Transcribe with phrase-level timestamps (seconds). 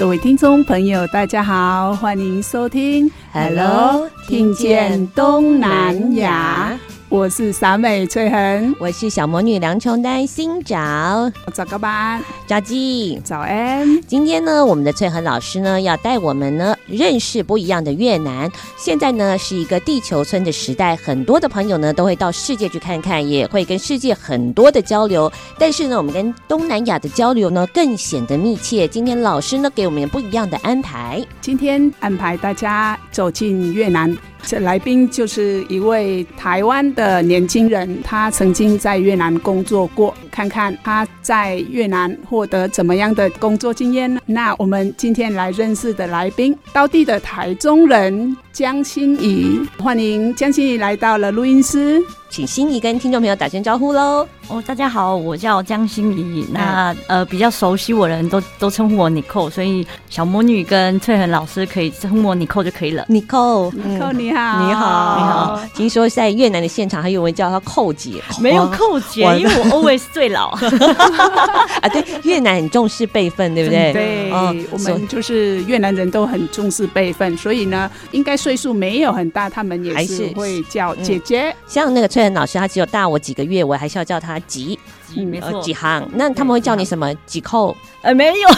[0.00, 6.72] 各位听众朋友，大家好，欢迎收听 Hello，听见东南亚。
[7.10, 14.00] 我是傻美翠恒，我是小魔女梁琼丹，新找，早个班，早记，早安。
[14.02, 18.48] 今天呢，我们的翠恒老师呢，要带我们呢认识不一样的越南。
[18.78, 25.30] 现在呢，是一个地球村的时代，很多的朋友呢都会到世界去看看，也会跟世界很多的交流。
[25.58, 28.86] 但是呢，我们跟东南亚的交流呢更显得密切。
[28.86, 34.16] 今天老师呢给我们不一样的安排，今天安排大家走进越南。
[34.42, 44.20] 这来宾就是一位台湾的年轻人，他曾经在越南工作过，看看他在越南获得怎么样的工作经验呢？
[44.26, 52.02] 那我们今天来认识的来宾，当地的台中人江心怡，欢迎江心怡来到了录音室。
[52.30, 54.24] 请心怡跟听众朋友打声招呼喽！
[54.46, 56.46] 哦，大家好，我叫江心怡。
[56.52, 63.04] 那呃，比较熟悉我的人都都称呼我 Nicole，所以小魔女跟翠恒老师可以称呼我 Nicole 就可以了。
[63.08, 65.60] Nicole，Nicole，你好，你好，你好。
[65.74, 70.50] 听说在越南的现场还有人叫她寇姐，没有寇姐，因为我 always 最 老。
[71.82, 73.92] 啊，对，越南很重视辈分，对不对？
[73.92, 74.30] 对，
[74.70, 82.30] 我们就是越南人都很重视辈分，所以呢，应该岁数没有很大，他们也是会叫姐姐，像那个翠。
[82.30, 84.78] 老师他只有大我几个月，我还是要叫他吉
[85.12, 86.08] 吉，没错，吉航。
[86.14, 87.12] 那他们会叫你什么？
[87.26, 87.76] 吉扣？
[88.02, 88.48] 呃，没有。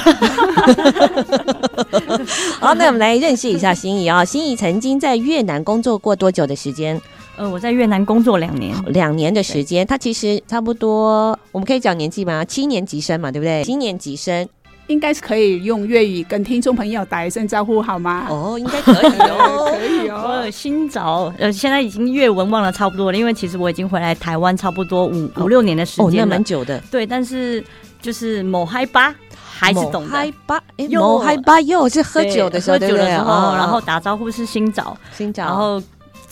[2.61, 4.25] 好，那我们来认识一下心怡啊。
[4.25, 7.01] 心怡曾经在越南工作过多久的时间？
[7.37, 9.87] 呃，我在越南工作两年，两年的时间。
[9.87, 12.45] 他其实差不多，我们可以讲年纪吗？
[12.45, 13.65] 七年级生嘛，对不对？
[13.65, 14.49] 七年级生。
[14.89, 18.27] 应该是可以用粤语跟听众朋友打一声招呼，好吗？
[18.29, 20.51] 哦，应该可以哦， 可以哦。
[20.51, 26.83] 新早，呃，现在已经粤文忘了差不多了，因为其实我已经回来台湾差不多五五六年的时间了，哦，那蛮久的。
[26.91, 27.65] 对，但是
[28.03, 30.11] 就是某嗨吧还是懂的。
[30.11, 35.81] 嗨吧，某嗨吧又是喝酒的时候，喝酒的时候，然后打招呼是新早，新早，然后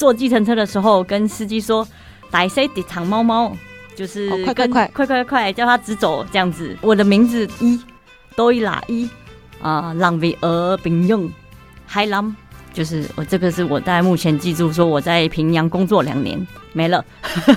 [0.00, 1.86] 坐计程车的时候跟司机说
[2.32, 3.54] “大西的长猫猫”，
[3.94, 6.74] 就是快快快快快快叫他直走这样子。
[6.80, 7.78] 我的名字一。
[8.36, 9.10] 多一拉一
[9.60, 11.30] 啊，浪费而并用
[11.84, 12.34] 海浪，
[12.72, 17.04] 就是我这个是我大概目前记住说我在平阳工作两年没了，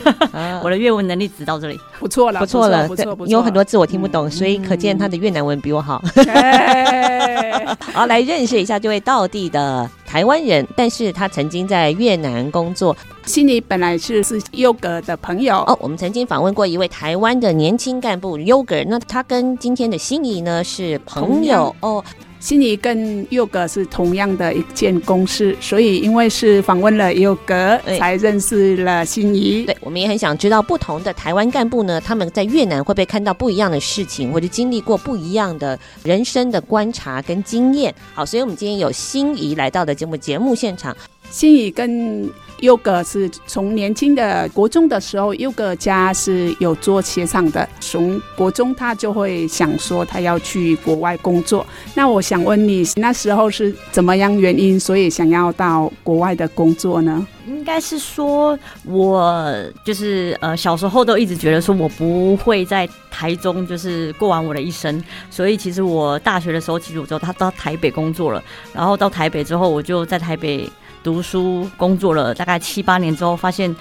[0.64, 6.02] 我的越文能力只到这里，不错了，不错了，不错不错，有很多字我听不懂，所以可见他的越南文比我好。
[7.94, 12.96] 好，来认识一下这位道地的台湾人，但是他曾经在越南工作。
[13.26, 15.60] 心怡本来是是优格的朋友。
[15.68, 21.74] 哦，我们曾经访问过一位台湾的年轻干部优格，那他跟今天的心仪呢是朋友。
[21.82, 22.04] 哦。
[22.44, 29.64] 欣怡跟佑格是同样的一间公司，所以因为是访问了佑格，才认识了欣怡。
[29.64, 37.96] 对，我们也很想知道不同的台湾干部呢，他们在越南会不会看到不一样的事情，或者经历过不一样的人生的观察跟经验。
[38.14, 40.94] 好，所以我们今天有心怡来到的节目节目现场。
[41.34, 42.30] 欣怡跟
[42.60, 47.68] 优格是从年轻的国中的时候，优格家是有做鞋厂的。
[47.80, 51.66] 从国中他就会想说他要去国外工作。
[51.96, 57.26] 那我想问你，那时候是怎么样原因，所以想要到国外的工作呢？
[57.48, 59.52] 应该是说，我
[59.84, 65.04] 就是呃小时候都一直觉得说我不会在台中就是过完我的一生。
[65.32, 68.42] 所以其实我大学的时候，其实我就他到台北工作了。
[68.72, 70.70] 然后到台北之后，我就在台北。
[71.04, 73.76] 读书工作了大概七八年之后，发现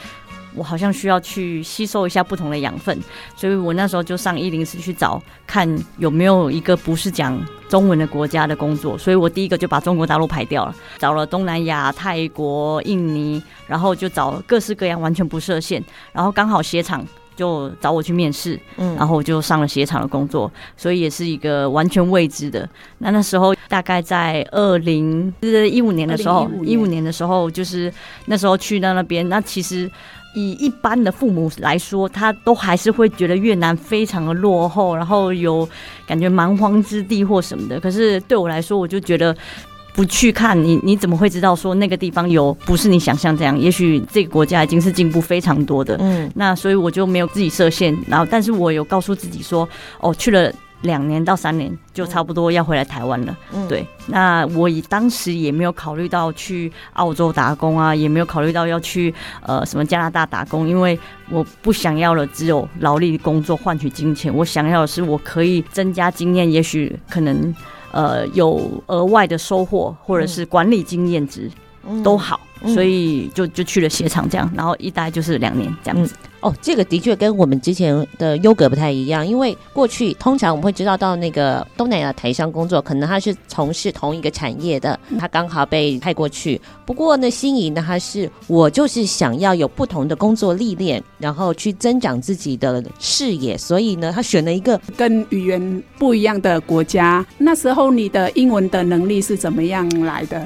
[0.55, 2.99] 我好像需要去吸收一下不同的养分，
[3.37, 5.67] 所以我那时候就上一零四去找看
[5.97, 7.41] 有没有一个不是讲
[7.71, 15.83] 中文的国家的工作，所以我第一个就把中国大陆排掉了，找了东南亚、泰国、印尼，然后就找各式各样完全不设限，
[16.13, 22.69] 然后刚好鞋厂就找我去面试，嗯，然后我就上了鞋厂的工作，所以也是一个完全未知的。
[22.99, 27.93] 那那时候大概在二零一五年的时候，一五年的时候，就是
[28.26, 29.90] 那时候去到那边，那其实
[30.34, 35.69] 以一般的父母来说，他都还是会觉得越南非常的落后，然后有
[36.06, 37.81] 感觉蛮荒之地或什么的。
[37.81, 39.37] 可是对我来说，我就觉得。
[39.94, 43.59] 不去看你，你怎么会知道说那个地方有不是你想象这样？
[43.59, 45.97] 也许这个国家已经是进步非常多的。
[46.00, 49.69] 嗯，那所以我就没有自己设限，然后但是我有告诉自己说，
[50.00, 50.50] 哦，去了
[50.81, 53.37] 两年到三年就差不多要回来台湾了。
[53.53, 53.87] 嗯，对。
[54.06, 60.99] 那我以当时也没有考虑到去澳洲打工啊，也没有考虑到要去呃什么加拿大打工，因为
[61.29, 67.55] 我不想要了只有劳力工作换取金钱，我想要的是我可以增加经验，也许可能。
[67.93, 71.50] 呃，有额外的收获，或者是管理经验值，
[72.02, 76.14] 都好，所以就就去了鞋厂这样，然后一待就是两年这样子。
[76.40, 86.61] 哦，这个的确跟我们之前的优格不太一样，因为过去通常我们会知道到那个东南亚台商工作，可能他是从事同一个产业的，他刚好被派过去。
[86.84, 97.25] 不过呢，心仪呢，他是我就是想要有不同的工作历练，然后去增长自己的视野，所以呢，他选了一个跟语言不一样的国家。
[97.38, 100.44] 那时候你的英文的能力是怎么样来的？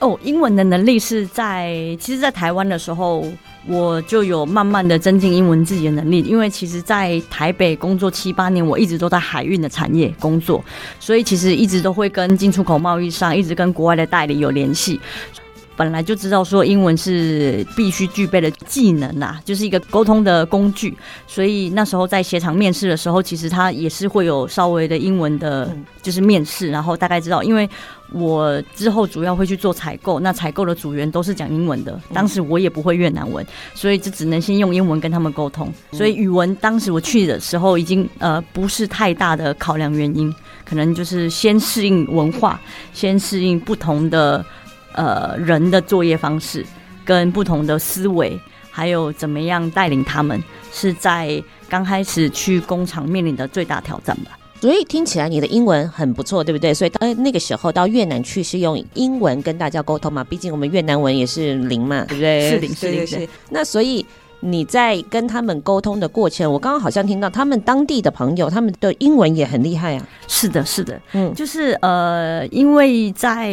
[0.00, 3.24] 哦，英文的能力是在其实，在台湾的时候。
[3.66, 10.62] 我就有慢慢的增进英文自己的能力，因为其实，在台北工作七八年，我一直都在海运的产业工作，
[11.00, 15.00] 所以其实一直都会跟进出口贸易上，一直跟国外的代理有联系。
[15.76, 20.96] 本来就知道说英文是必须具备的技能啦，就是一个沟通的工具。
[21.26, 27.68] 所以那时候在鞋厂面试的时候，其实他也是会有稍微的英文的，就是面试，然后大概知道，因为
[28.12, 33.44] 我之后主要会去做采购，那采购的组员都是讲英文的，当时我也不会越南文，
[33.74, 35.72] 所以就只能先用英文跟他们沟通。
[35.92, 40.32] 所以语文当时我去的时候已经呃不是太大的考量原因，
[40.64, 42.60] 可能就是先适应文化，
[42.92, 44.44] 先适应不同的。
[44.94, 46.64] 呃，人的作业方式
[47.04, 50.42] 跟不同的思维，还有怎么样带领他们，
[50.72, 54.38] 是在刚开始去工厂面临的最大挑战吧。
[54.60, 56.72] 所以听起来你的英文很不错，对不对？
[56.72, 60.24] 所以当那个时候到越南去是用英文跟大家沟通嘛？
[60.24, 62.50] 毕竟我们越南文也是零嘛，对不对？
[62.50, 63.28] 是零，是零，是。
[63.50, 64.04] 那所以。
[64.46, 70.06] 你在跟他们沟通的过程，我刚刚好像听到他们当地的朋友，他们的英文也很厉害啊。
[70.28, 73.52] 是的，是的，嗯，就是呃，因为在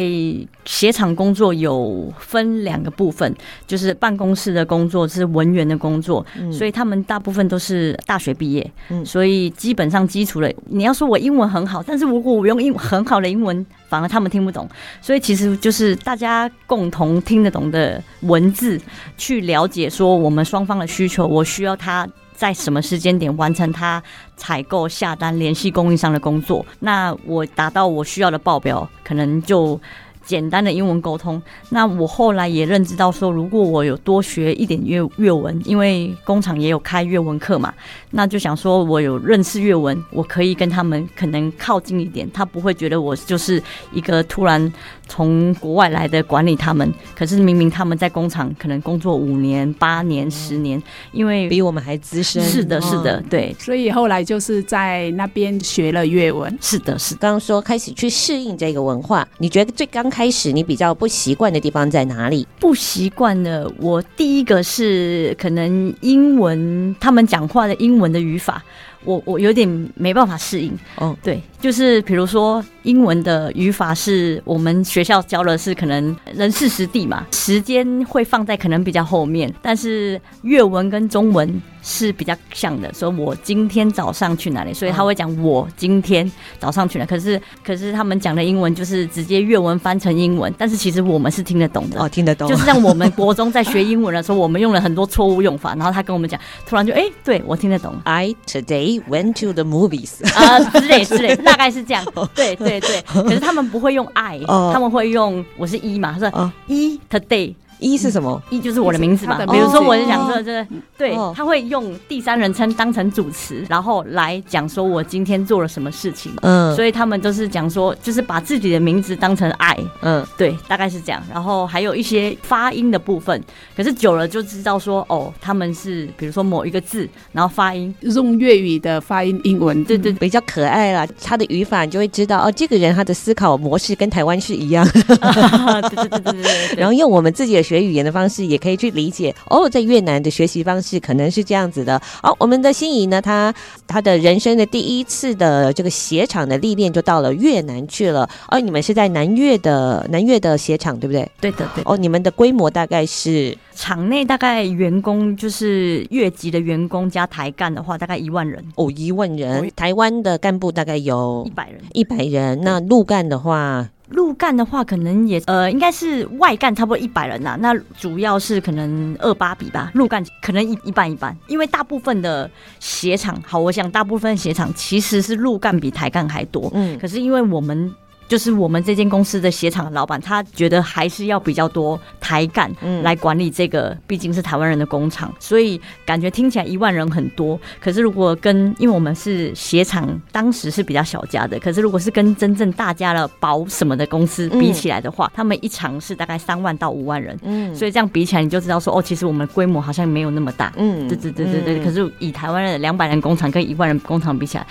[0.64, 3.34] 鞋厂工作有分两个部分，
[3.66, 13.64] 就是办公室的工作是文员的工作，嗯，所以他们大部分都是大学毕业，嗯，所以基本上基础的，你要说我英文很好，但是如果我用英很好的英文。
[13.92, 14.66] 反而他们听不懂，
[15.02, 18.80] 所以其实就是大家共同听得懂的文字，
[19.18, 24.02] 去了解说我们双方需求，我需要他在什么时间点完成他
[24.36, 29.80] 采购、下单、联系供应商的工作，那我达到我需要的报表，可能就。
[30.24, 31.40] 简单的英文沟通，
[31.70, 37.72] 那我后来也认知到说，如果我有多学一点粤粤文，因为工厂也有开粤文课嘛，
[38.10, 44.72] 那就想说我有认识粤文，我可以跟他们可能靠近一点，他不会觉得我就是一个突然
[45.08, 50.82] 从国外来的管理他们，可是明明他们在工厂可能工作五年、八年、十年，
[51.12, 52.42] 因为比我们还资深。
[52.42, 56.56] 是的，是的，对，所以后来就是在那边学了粤文。
[56.60, 62.46] 是的，是刚刚说开始去适应这个文化，你觉得最刚开始你比较不习惯的地方在哪里？
[62.60, 68.62] 不习惯的，我第一个是可能英文，他们讲话的英文的语法，
[69.06, 70.78] 我我有点没办法适应。
[70.96, 81.62] 哦，对，就是比如说英文的语法是我们学校教的是可能人事实地嘛，时间会放在可能比较后面，但是粤文跟中文。
[81.84, 87.04] 是比较像的，说我今天早上去哪里，所以他会讲我今天早上去哪。
[87.04, 92.00] 可是，可是他们讲的英文就是直接粤文翻成英文，但是其实我们是听得懂的。
[92.00, 92.48] 哦，听得懂。
[92.48, 98.00] 就是像我们国中在学英文的时候，我们用了很多错误用法，然后他跟我们讲，突然就哎、欸，对我听得懂。
[98.04, 102.02] I today went to the movies 啊、呃，之类之类，大概是这样。
[102.34, 104.40] 对对对，可是他们不会用 I，
[104.72, 107.54] 他们会用我是一嘛，他说一 today。
[107.82, 108.40] 一是什么？
[108.50, 109.36] 一就是我的名字嘛。
[109.46, 116.32] 比如说，我是讲说，这个对，他会用第三人称当成主词，然后来讲说我今天做了什么事情。
[116.42, 119.76] 嗯，所以他们都是讲说，就是把自己的名字当成爱。
[120.02, 121.20] 嗯，对，大概是这样。
[121.32, 123.42] 然后还有一些发音的部分，
[123.76, 131.04] 可是久了就知道说，哦，他们是比如说某一个字，然后发音用粤语的发音英文，对对，比较可爱啦。
[131.20, 134.86] 他的语法你就会知道，哦，这个人他的思考模式跟台湾是一样。
[134.92, 136.76] 对对对对对。
[136.78, 137.71] 然后用我们自己的。
[137.72, 141.98] 学语言的方式，也可以去理解哦，在越南的学习方式可能是这样子的。
[142.22, 143.54] 好，我们的心仪呢，他
[143.86, 148.28] 他的人生的第一次的这个鞋厂的历练就到了越南去了。
[148.48, 151.26] 哦，你们是在南越的南越的鞋厂，对不对？
[151.40, 151.82] 对的，对。
[151.86, 153.56] 哦，你们的规模大概是？
[153.74, 158.62] 厂内大概员工就是越级的员工加台干的话，大概一万人。
[158.74, 159.70] 哦，一万人。
[159.74, 162.60] 台湾的干部大概有一百人，一百人。
[162.60, 167.58] 那陆干的话，陆干的话可能也呃，应该是外干差不多一百人呐、啊。
[167.60, 171.36] 那主要是可能二八比吧，陆干可能一一半一半。
[171.48, 176.70] 因为大部分的鞋厂，好，我想大部分鞋厂其实是陆干比台干还多。
[176.74, 177.92] 嗯，可是因为我们。
[178.28, 182.70] 就是我们这间公司的鞋厂的老板，他觉得还是要比较多台干
[183.02, 187.60] 来管理这个，毕竟是台湾人的工厂，所以感觉听起来一万人很多。
[187.80, 201.84] 可是如果跟，因为我们是鞋厂，当时是比较小家的，可是如果是跟真正大家的保什么的公司比起来的话，他们一厂是大概三万到五万人，嗯，所以这样比起来，你就知道说，哦，其实我们规模好像没有那么大，嗯，对对对对对。
[201.84, 204.66] 可是以台湾的两百人工厂跟一万人工厂比起来。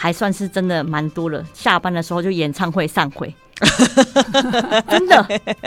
[0.00, 3.34] 还算是真的蛮多了，下班的时候就演唱会散会，
[4.88, 5.26] 真的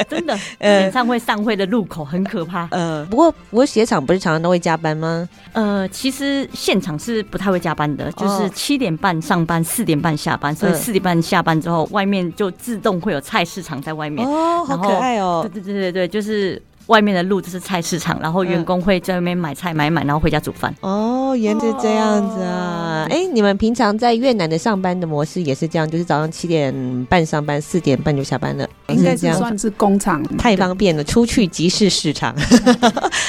[0.10, 2.66] 真的，演唱会散会的路口很可怕。
[2.72, 5.28] 呃，不过不过鞋厂不是常常都会加班吗？
[5.52, 14.26] 呃，其实现场是不太会加班的，就是七点半上班，四点半下班，所以四点半下班之后，外面就自动会有菜市场在外面。
[14.26, 15.42] 哦，好可爱哦！
[15.52, 16.62] 对对对对对，就是。
[16.92, 20.76] 外面的路就是菜市场，然后员工会在外面买菜买买，然后回家煮饭。
[20.82, 23.08] 哦，原来是这样子啊！
[23.10, 28.68] 哎、哦欸，你们平常在越南的上班的模式也是这样，就是早上七点半上班，四点半就下班了。
[28.90, 32.36] 应该这样算是工厂，太方便了，出去即是市场。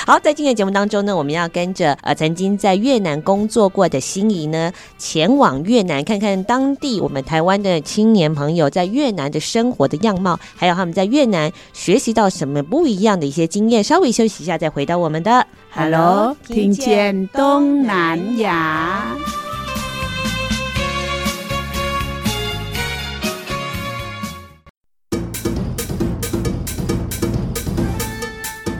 [0.05, 13.85] 好，在今天节目当中呢，我们要跟着呃曾经在越南工作过的心仪呢，前往越南看看当地我们台湾的青年朋友在越南的生活的样貌，还有他们在越南学习到什么不一样的一些经验。
[13.85, 19.15] 稍微休息一下，再回到我们的 Hello，听见东南亚。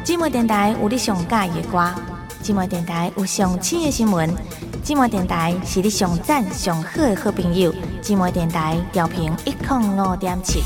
[0.03, 1.95] 寂寞电台有你上喜欢的歌，
[2.43, 4.31] 寂寞电台有上新的新闻，
[4.85, 10.63] 寂寞电台是你上赞上好的好朋友，寂寞电台调频一零五点七。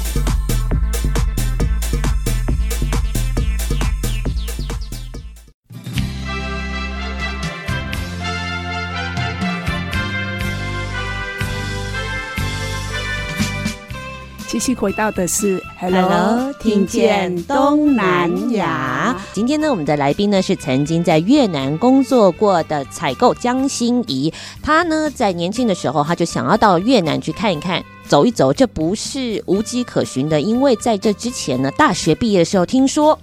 [14.57, 19.15] 继续回到的是 Hello，听见东南亚。
[19.35, 24.33] 今天呢，我们的来宾呢是曾经在越南工作过的采购江心怡。
[24.63, 28.51] 她呢在年轻的时候，她就想要到越南去看一看、走一走。
[28.51, 33.19] 这不是无迹可寻的，因为在这之前呢，大学毕业的时候听说。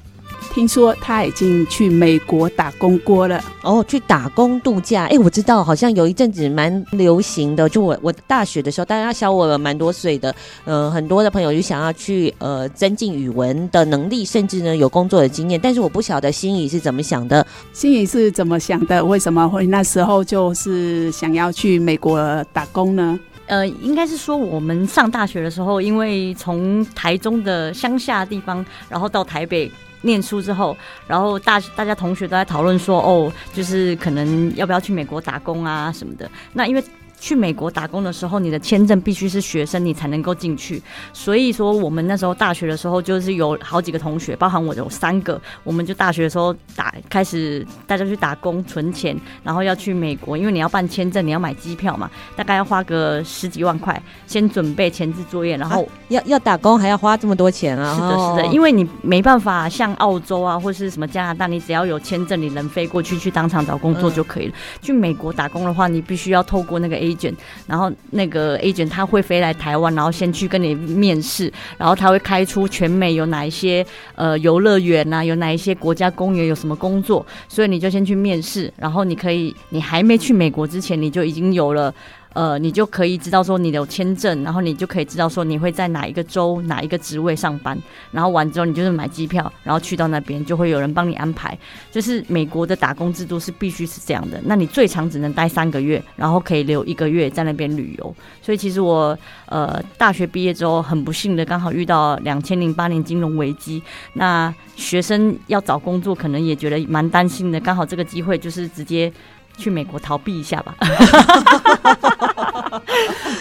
[0.53, 5.05] 听说他已经去美国打工过了哦，去打工度假。
[5.05, 7.67] 哎，我知道，好像有一阵子蛮流行的。
[7.67, 10.33] 就我我大学的时候，大家小我蛮多岁的，
[10.63, 15.59] 呃，很多的朋友就想要去呃增进语文的能力，甚至呢有工作的经验。
[15.59, 17.43] 但是我不晓得心怡是怎么想的。
[17.71, 19.03] 心怡是怎么想的？
[19.03, 23.19] 为什么会那时候就是想要去美国打工呢？
[23.47, 29.71] 呃，应该是说我们上大学的时候，因为从台中的乡下地方，然后到台北。
[30.03, 36.29] 念书之后，然后大大家同学都在讨论说，哦，就是可能要不要去美国打工啊什么的。
[36.53, 36.83] 那因为。
[37.23, 40.83] 去美国打工的时候，你的签证必须是学生，你才能够进去。
[41.13, 57.95] 所以说，我们那时候大学的时候，就是有好几个同学，包含我有三个，我们就大学的时候打开始大家去打工存钱，然后要去美国，因为你要办签证，你要买机票嘛，大概要花个十几万块，先准备前置作业，然后、啊、要要打工还要花这么多钱啊？
[57.95, 64.53] 是的，是的，因为你没办法像澳洲啊，或是什么加拿大，你只要有签证，你能飞过去去当场找工作就可以了。
[64.53, 67.12] 嗯、去美国打工的话，你必须要透过那个 A。
[67.15, 67.33] 卷
[67.67, 81.93] 然后那个 agent 他会飞来台湾，然后先去跟你面试，然后他会开出全美有哪一些呃游乐园啊，有哪一些国家公园有什么工作，所以你就先去面试，然后你可以，你还没去美国之前，你就已经有了。
[82.33, 87.77] 呃，你就可以知道说你有签证，然后你就可以知道说你会在哪一个州哪一个职位上班，
[88.11, 91.57] 然后完之后你就是买机票，然后去到那边就会有人帮你安排。
[91.91, 98.15] 就是美国的打工制度是必须是这样的，那你最长只能待三个月，然后可以留一个月在那边旅游。
[98.41, 103.81] 所以其实我呃大学毕业之后很不幸的刚好遇到两千零八年金融危机，
[104.13, 109.13] 那学生要找工作可能也觉得蛮担心的，刚好这个机会就是直接。
[109.57, 110.75] 去美国逃避一下吧。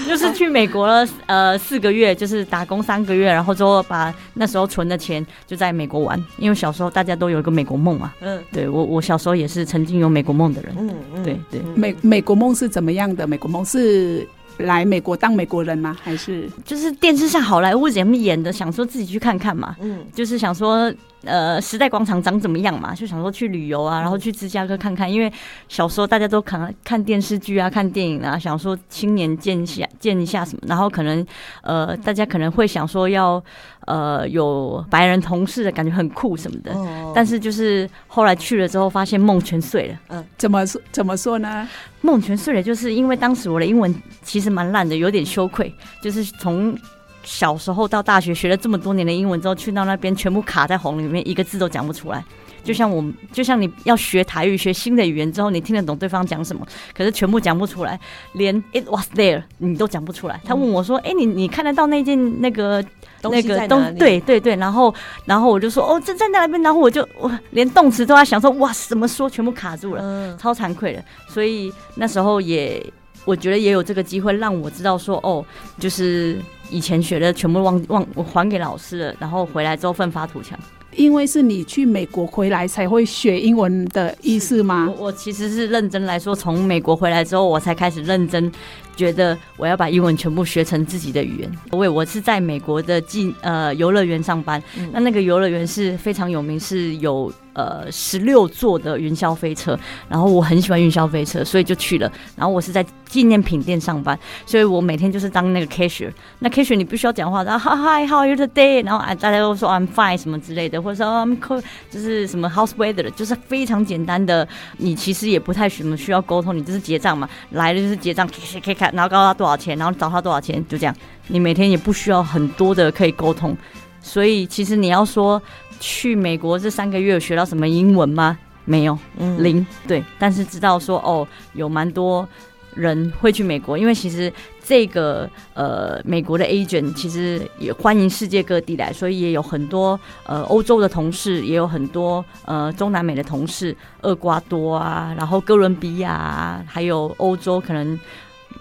[0.06, 8.12] 就是去美国了，呃，四个月，就是打工三个月，然后之后把那时候存的钱就在美国玩，因为小时候大家都有一个美国梦嘛。
[8.20, 10.74] 嗯，对我，我小时候也是曾经有美国梦的人。
[10.78, 13.26] 嗯嗯，对对，美美国梦是怎么样的？
[13.26, 14.26] 美国梦是。
[14.58, 15.96] 来美国当美国人吗？
[16.04, 19.74] 还是就是电视上好莱坞节目演的，想说自己去看看嘛。
[19.80, 20.92] 嗯，就是想说，
[21.24, 22.94] 呃，时代广场长怎么样嘛？
[22.94, 25.10] 就想说去旅游啊，然后去芝加哥看看。
[25.10, 25.32] 因为
[25.68, 30.62] 小时候大家都看看电视剧啊，看电影啊，想说青年见一下见一下什么。
[30.66, 31.24] 然后可能
[31.62, 33.42] 呃，大家可能会想说要
[33.86, 36.72] 呃有白人同事的感觉很酷什么的。
[36.72, 37.12] 哦。
[37.14, 39.98] 但是就是后来去了之后，发现梦全碎了。
[40.08, 41.68] 嗯，怎么说怎么说呢？
[42.00, 45.72] 梦全碎了，就是因为当时我的英文其实蛮烂的，有点羞愧。
[46.02, 46.76] 就是从
[47.22, 52.24] 小时候到大学学了这么多年的英文之后，去到那边全部卡在红里面，一个字都讲不出来。
[52.64, 56.64] 就像我，就像你要学台语，学新的语言之后，你听得懂对方讲什么，
[56.96, 57.98] 可是全部讲不出来，
[58.34, 60.40] 连 it was there 你都讲不出来。
[60.44, 62.84] 他问我说：“哎、欸，你你看得到那件那个
[63.22, 63.92] 那个东？
[63.96, 69.28] 对对对。”然后然后我就说：“哦，这在那边。”然后我就我连动词都在想说：“哇，怎么说？
[69.28, 72.80] 全部卡住了，超惭愧的。”所以那时候也
[73.24, 75.44] 我觉得也有这个机会让我知道说：“哦，
[75.78, 76.38] 就是
[76.70, 80.58] 以前学的全部忘忘我还给老师了，然后回来之后奋发图强。”
[80.94, 84.92] 因为是你去美国回来才会学英文的意思吗？
[84.98, 88.52] 我我其实是认真来说，从美国回来之后，我才开始认真
[88.94, 91.50] 觉得我要把英文全部学成自己的语言。
[91.72, 94.62] 因为我是在美国的进呃游乐园上班，
[94.92, 97.32] 那那个游乐园是非常有名，是有。
[97.54, 99.78] 呃，十六座的云霄飞车，
[100.08, 102.10] 然后我很喜欢云霄飞车，所以就去了。
[102.34, 106.10] 然后我是在纪念品店上班，所以我每天就是当那个 cashier。
[106.38, 108.82] 那 cashier 你不需要讲话，然后 Hi，How are you today？
[108.84, 114.48] 然后啊大家都说 I'm fine 什么之类的，或者说 I'm cool，就是什么 house weather，就是非常简单的。
[114.78, 118.26] 你其实也不太什么需要沟通，你就是结账嘛，来了就是结账，
[118.64, 120.96] 可以看，然后告诉他多少钱，然后找他多少钱，就这样。
[121.28, 123.54] 你每天也不需要很多的可以沟通，
[124.00, 125.40] 所以其实你要说。
[125.82, 128.38] 去美国这三个月有学到什么英文吗？
[128.64, 129.66] 没有，嗯、零。
[129.88, 132.26] 对，但是知道说哦，有蛮多
[132.74, 147.98] 人会去美国，因为其实这个呃美国的 agent 其实也欢迎世界各地来，所以也有很多呃欧洲的同事，也有很多呃中南美的同事，厄瓜多啊，然后哥伦比亚啊，还有欧洲可能。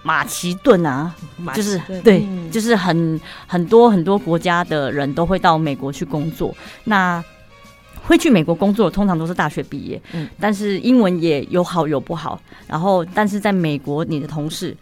[0.02, 1.14] 马其顿啊，
[1.54, 6.54] 就是对，就是很很多很多国家的人都会到美国去工作。
[6.84, 7.22] 那
[8.02, 12.40] 会去美国工作的通常都是大学毕业，嗯，但是英文也有好有不好。
[12.66, 14.76] 然后，但是在美国，你的同事，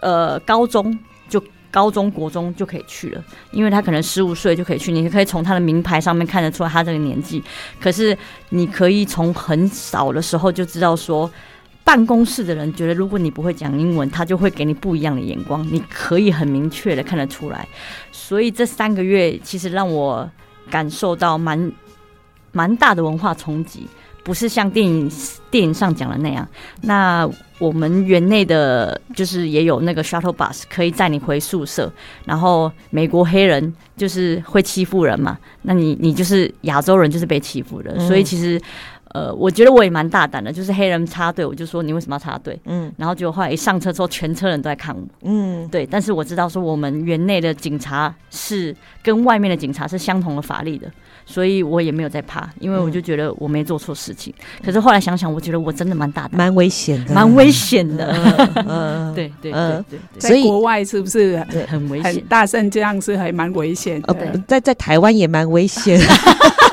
[0.00, 0.98] 呃，高中
[1.28, 7.42] 就高中国中就可以去了，因为他可能十五岁就可以去，你可以从他的名牌上面看得出来他这个年纪。
[7.78, 8.16] 可是
[8.48, 11.30] 你可以从很少的时候就知道说。
[11.84, 15.66] 办公室的人觉得，如果你不会讲英文，他就会给你不一样的眼光。
[15.70, 17.66] 你可以很明确的看得出来。
[18.12, 20.28] 所以这三个月其实让我
[20.70, 21.72] 感受到蛮
[22.52, 23.86] 蛮大的文化冲击，
[24.22, 25.10] 不是像电影
[25.50, 26.48] 电影上讲的那样。
[26.82, 31.92] 那我们园内的，就是也有那个 shuttle bus 可以载你回宿舍。
[32.24, 38.60] 然后美国黑人就是会欺负人嘛，那你你就是亚洲人就是被欺负的，所以其实。
[39.12, 42.58] 呃，我觉得我也蛮大胆的，就是黑人插队，我就说你为什么要插队？
[42.64, 45.02] 嗯，然后结果后来一上车之后，全车人都在看我。
[45.22, 50.90] 嗯，对，但是我知道说我们园内的警察是跟外面的警察是相同的法力的，
[51.26, 54.32] 所以我也没有在怕，因为我就觉得我没做错事情。
[54.38, 58.06] 嗯、可是后来想想，我觉得我真的蛮大胆，蛮危险的，蛮危险的。
[58.66, 61.36] 嗯，对对对对，对，在国外是不是
[61.68, 62.24] 很危险？
[62.30, 64.14] 大声这样是还蛮危险的。
[64.14, 66.00] 呃，在在台湾也蛮危险。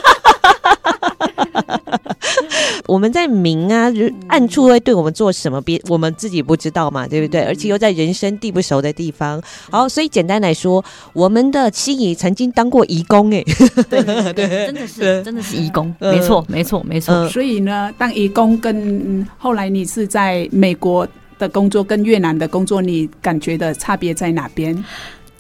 [2.88, 3.92] 我们在明啊，
[4.28, 5.62] 暗处会对我们做什么？
[5.62, 7.42] 别我们自己不知道嘛，对不对？
[7.42, 9.42] 而且又在人生地不熟的地方。
[9.70, 13.44] 好，所以简单来说，我们的心仪曾经当过义工，哎，
[13.90, 17.28] 对对对， 真的是真的是义工，没错没错没错。
[17.30, 24.84] 所以呢，当义工跟后来你是在美国的工作跟越南的工作，你感觉的差别在哪边？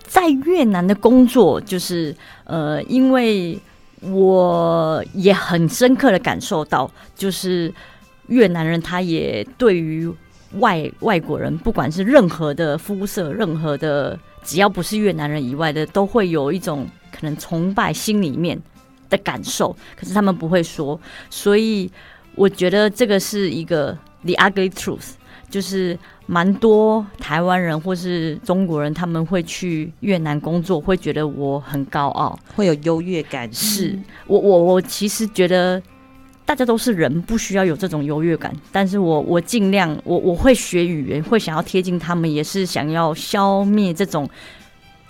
[0.07, 2.15] 在越南的工作，就是
[2.45, 3.57] 呃，因为。
[4.01, 7.73] 我也很深刻的感受到，就是
[8.27, 10.11] 越南人他也对于
[10.53, 18.59] 外外国人，不管是任何的肤色，任何的只要不是越南人以外的，都会有一种可能崇拜心里面
[19.09, 21.91] 的感受，可是他们不会说，所以
[22.35, 25.11] 我觉得这个是一个 the ugly truth。
[25.49, 25.97] 就是
[26.31, 33.51] 蛮多台湾人或是中国人，他们会去越南工作，会觉得我很高傲，会有优越感。
[33.51, 35.81] 是我我我其实觉得
[36.45, 38.55] 大家都是人，不需要有这种优越感。
[38.71, 44.29] 但是我我尽量，我我会学语言，会想要贴近他们，也是想要消灭这种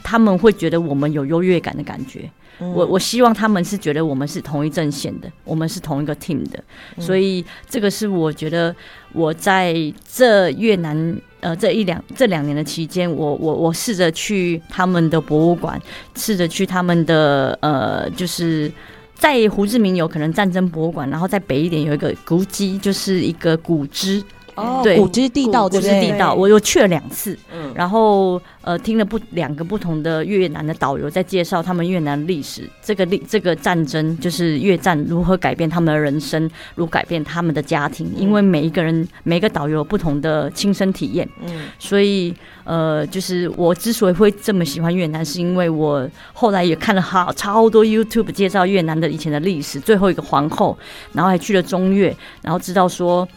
[0.04, 2.30] 他们会觉得我们有优越感的感觉。
[2.60, 6.62] 嗯、我我希望他们是觉得我们是同一阵线的，我们是同一个 team 的。
[6.98, 8.76] 嗯、所以这个是我觉得
[9.14, 9.76] 我在
[10.12, 15.82] 这越南呃这一两这两年的期间，我我我试着去他们的博物馆，
[16.16, 18.72] 试着去他们的呃就是。
[19.16, 24.24] 在胡志明有可能战争博物馆，然后在北一点有一个古迹，就是一个古迹。
[24.60, 42.34] 哦，对，古迹地道，古迹地道，我又去了两次，嗯，然后呃，听了不两个不同的越南的导游在介绍他们越南历史，这个历这个战争就是越战如何改变他们的人生，如何改变他们的家庭，因为每一个人每个导游有不同的亲身体验，嗯，所以
[42.66, 50.78] 呃，就是我之所以会这么喜欢越南，是因为我后来也看了好超多 YouTube 介绍越南的以前的历史，最后一个皇后，
[51.14, 53.28] 然后还去了中越，然后知道说。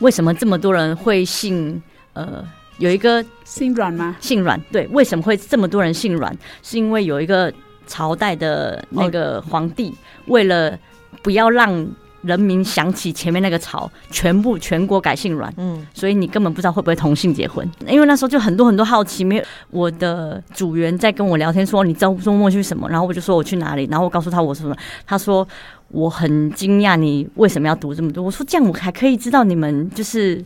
[0.00, 1.80] 为什么这么多人会姓？
[2.12, 2.44] 呃，
[2.78, 4.16] 有一个姓阮吗？
[4.20, 4.84] 姓阮，对。
[4.88, 6.36] 为什么会这么多人姓阮？
[6.60, 7.52] 是因为有一个
[7.86, 9.94] 朝代的那个皇帝，
[10.26, 10.76] 为了
[11.22, 11.86] 不要让
[12.22, 15.54] 人民想起前面那个朝，全部全国改姓阮。
[15.56, 17.66] 嗯，所以你根本不知道会不会同姓结婚。
[17.86, 22.88] 因为那时候就很多很多好奇，没有我的组员在跟我聊天说，你周周末去什么？
[22.88, 25.46] 然后我就说我去哪里，然后我告诉他我说什么，他说。
[25.92, 28.22] 我很惊讶，你为什么要读这么多？
[28.22, 30.42] 我说这样我还可以知道你们就是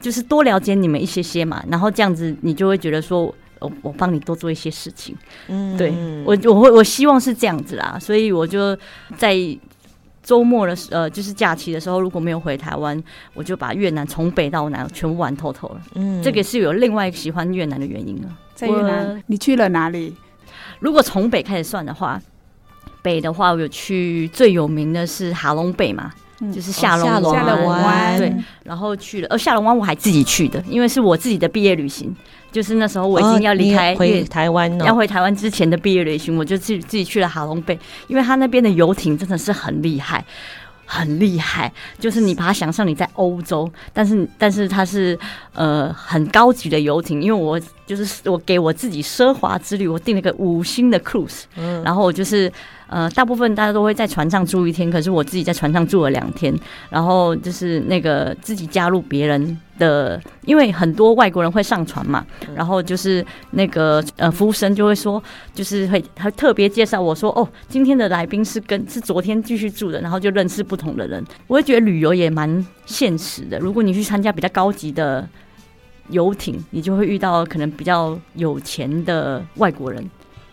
[0.00, 1.62] 就是多了解你们一些些嘛。
[1.68, 3.22] 然后这样子你就会觉得说，
[3.58, 5.14] 我我帮你多做一些事情。
[5.48, 5.92] 嗯，对
[6.24, 7.98] 我我会我希望是这样子啦。
[8.00, 8.74] 所以我就
[9.18, 9.36] 在
[10.22, 13.02] 周末的时呃，就是假期的时候，如果没有回台湾，
[13.34, 15.80] 我就把越南从北到南全部玩透透了。
[15.94, 18.28] 嗯，这个是有另外一个喜欢越南的原因了。
[18.54, 20.14] 在越南，你去了哪里？
[20.80, 22.18] 如果从北开始算的话。
[23.02, 28.32] 北的话，我有去最有名的是哈龙北嘛，嗯、就是下龙湾，湾对，
[28.64, 32.14] 然后去了，呃，下龙湾我还自己去的，因为是我自己的毕业旅行，
[32.52, 40.24] 就是那时候我已经要离开、哦、回台湾，要回台湾之前的毕业旅行，我就自己自己去了哈龙贝，因为他那边的游艇真的是很厉害。
[40.90, 45.18] 很厉害，就是你把它想象你在欧洲，但是但是它是
[45.52, 52.50] 呃很高级的游艇，因为我就是我给我自己奢华之旅，我订了个五星的 cruise，嗯，然后我就是。
[52.88, 56.54] 呃，大部分大家都会在船上住一天，可是我自己在船上住了两天，
[56.90, 65.22] 然后就是那个自己加入别人的，因为很多外国人会上船嘛，然后就是那个呃服务生就会说，
[65.52, 71.22] 就是会他特别介绍我说，哦，今天的来宾是跟是昨天继续住的，然后就认识不同的人。
[71.46, 75.28] 我会觉得旅游也蛮现实的，如果你去参加比较高级的
[76.08, 80.02] 游艇，你就会遇到可能比较有钱的外国人。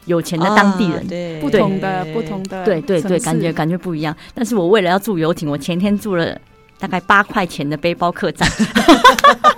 [0.06, 4.16] 有钱的当地人，啊、对不同的不同的，对对对，感觉感觉不一样。
[4.34, 6.38] 但是我为了要住游艇，我前天住了
[6.80, 8.48] 大概八块钱的背包客栈。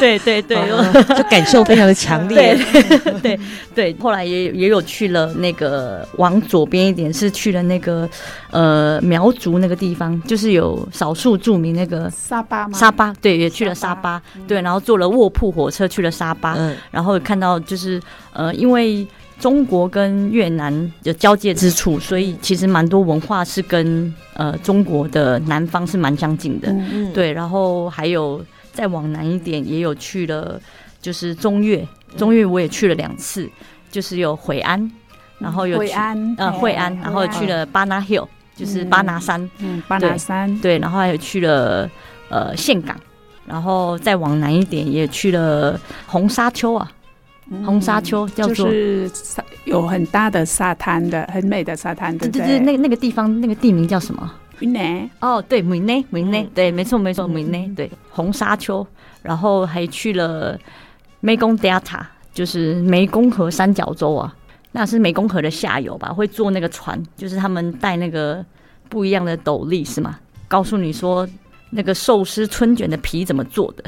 [0.00, 0.56] 对 对对，
[1.16, 2.56] 就感受非常的强烈。
[2.72, 3.40] 对对
[3.74, 8.08] 对，后来也也有去了那个往左边一点，是去了那个
[8.50, 12.78] 呃苗族那个地方，就是有少数著名那个沙巴吗？
[12.78, 14.20] 沙巴对，也去了沙巴。
[14.46, 16.56] 对，然后坐了卧铺火车去了沙巴，
[16.90, 18.00] 然后看到就是
[18.32, 19.06] 呃，因为
[19.38, 26.68] 中国跟越南有交界之处，所以其实蛮多文化是跟呃中国的南方是蛮相近的。
[26.70, 27.12] 嗯。
[27.12, 28.44] 对，然后还有。
[28.76, 30.60] 再往南一点，也有去了，
[31.00, 33.48] 就是中越，中越我也去了两次，
[33.88, 34.90] 就是有惠安，
[35.38, 41.88] 然后有惠安呃惠安，然后去了巴拿 hill，就是巴拿山，嗯，巴拿山，对，然后还有去了
[42.30, 42.98] 呃岘港，
[43.46, 46.90] 然后再往南一点也去了红沙丘啊，
[47.64, 49.10] 红沙丘叫做是
[49.64, 54.30] 有很大的沙滩的，很美的沙滩，对对对，那那个地方那个地名叫什么？
[54.60, 58.86] 云南哦，对，云南，云南，对，没错，没错，云南，对，红沙丘，
[59.22, 60.58] 然后还去了
[61.22, 62.00] 湄公 Delta，
[62.32, 64.34] 就是湄公河三角洲啊，
[64.72, 66.12] 那是湄公河的下游吧？
[66.12, 68.44] 会坐那个船，就是他们带那个
[68.88, 70.18] 不一样的斗笠，是吗？
[70.46, 71.28] 告诉你说
[71.70, 73.84] 那个寿司春卷的皮怎么做的，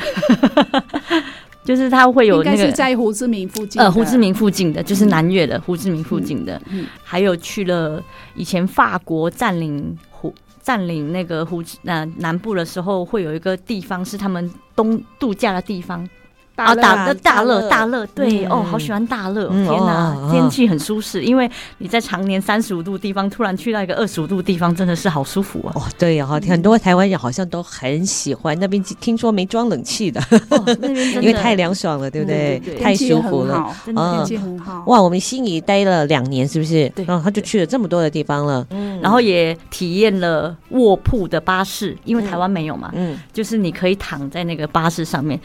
[1.67, 8.03] 就是它会有那个是在胡志明附近，呃，胡志明附近的，就是南越的胡志明附近的，嗯，还有去了
[8.35, 10.33] 以前法国占领胡。
[10.63, 16.05] 占领那个胡呃南部的时候，会有一个地方是他们冬度假的地方，
[16.57, 25.73] 啊，大乐大乐乐大乐，对、嗯哦，好喜欢大乐，嗯天哪，哦天气很舒适，因为你在常年三十五度地方，突然去到一个二十五度地方，真的是好舒服啊！
[25.77, 30.21] 哦，对哦，很多台湾人好像都很喜欢那边，听说没装冷气 的，
[31.21, 32.59] 因为太凉爽了，对不对？
[32.81, 33.61] 太舒服了。
[33.61, 34.83] 好，真的嗯天气很好。
[34.87, 36.89] 哇，我们心仪待了两年，是不是？
[36.91, 38.67] 对然后他就去了这么多的地方了。
[38.71, 45.39] 嗯，然后也体验了卧铺的巴士，因为台湾没有嘛，嗯，就是你可以躺在那个巴士上面。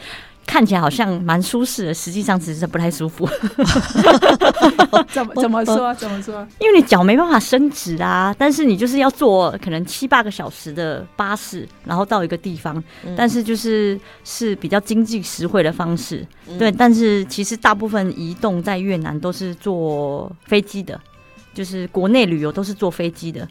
[0.52, 3.26] 看起来好像蛮舒适的，实际上其实不太舒服。
[5.08, 5.96] 怎么怎么说？
[5.96, 6.46] 怎么说？
[6.60, 12.84] 因为你脚没办法伸直啊，但是你就是要坐可能七八个小时的巴士，然后到一个地方，
[13.16, 16.28] 但是就是是比较经济实惠的方式。
[16.60, 21.00] 对，但是其实大部分移动在越南都是坐飞机的，
[21.54, 23.48] 就是国内旅游都是坐飞机的。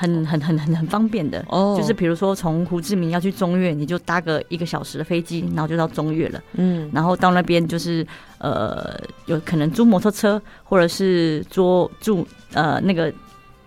[0.00, 6.40] 很很很很很方便的哦，就是比如说从胡志明要去中越，你就搭个一个小时的飞机，然后就到中越了。
[6.52, 8.06] 嗯，然后到那边就是
[8.38, 13.12] 呃，有可能租摩托车，或者是租住呃那个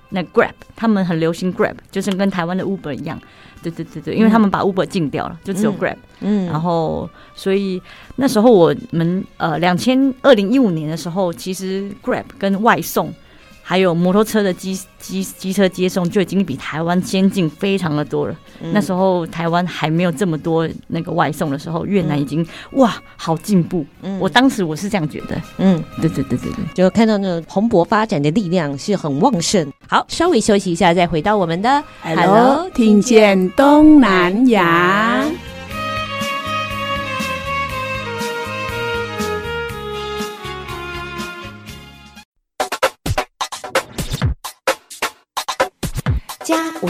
[0.08, 3.20] 那 Grab，他们很流行 Grab，就是跟台湾的 Uber 一样。
[3.62, 5.98] 对对对对，因为他们把 Uber 禁掉了，就只有 Grab。
[6.22, 7.82] 嗯，然后所以
[8.16, 13.14] 那时候我们呃两千二零一五年的时候，其实 Grab 跟外送。
[13.72, 18.36] 还有摩托车的机机机车接送就已经比台湾先进非常的多了。
[18.62, 22.48] 嗯、那时候台湾还没有这么多那个外送的时候，越南已经、嗯、
[22.80, 23.86] 哇好进步。
[24.02, 25.42] 嗯，我当时我是这样觉得。
[25.58, 29.66] 嗯，对对对对对，就看到那蓬勃发展的力量是很旺盛。
[29.88, 35.24] 好，稍微休息一下，再回到我们的 Hello，听见东南亚。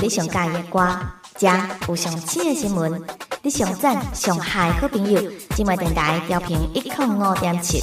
[0.02, 0.98] 你上喜欢的歌，
[1.38, 1.48] 遮
[1.88, 3.00] 有上新的新闻，
[3.44, 5.22] 你上赞上嗨好朋友，
[5.56, 7.80] 今麦电台调频一零五点七。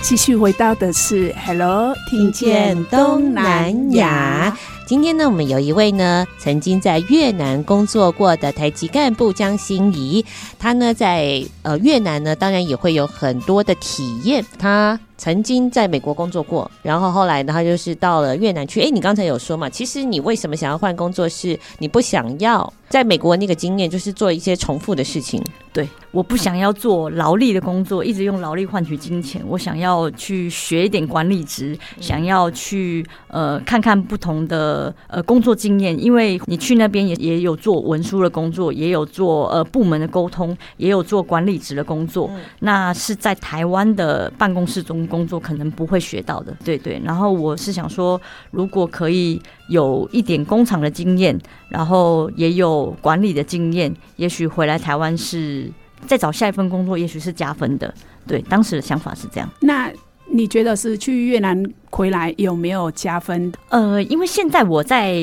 [0.00, 4.56] 继续回到的是 Hello，听见东南亚。
[4.92, 10.22] 今天呢，我们有一位呢，曾经在越南工作过的台籍干部江心怡，
[10.58, 14.44] 她呢在呃越南呢，当然也会有很多的体验。
[14.58, 18.80] 她曾经在美国工作过，然后后来呢，他就是到了越南去。
[18.80, 21.28] 哎，你刚才有说嘛，其实你为什么想要换工作？
[21.28, 25.40] 是你不想要在美国那个经验，就是做一些重复的事情。
[25.72, 29.40] 对，我不想要做劳力的工作，一直用劳力换取金钱。
[29.46, 35.98] 我想要去学一点管理职，想要去呃看看不同的呃工作经验。
[36.02, 42.28] 因为你去那边也也有做文书的工作，也有做呃部门的沟通，也有做管理职的工作。
[42.58, 46.56] 那是在台湾的办公室中工作，可能不会学到的。
[46.64, 47.00] 对对。
[47.04, 48.20] 然后我是想说，
[48.50, 55.70] 如果可以有一点工厂的经验，然后也有管理的经验，也许回来台湾是。
[56.04, 57.94] 再找下一份工作，也许是加分的。
[58.26, 59.48] 对，当时的想法是这样。
[59.60, 59.88] 那
[60.26, 61.56] 你觉得是去越南
[61.92, 63.52] 回来有没有加分？
[63.68, 65.14] 呃，因为现在我在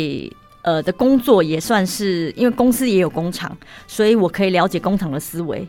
[0.62, 3.52] 呃的工作也算是，因为公司也有工厂，
[3.88, 5.68] 所以我可以了解工厂的思维。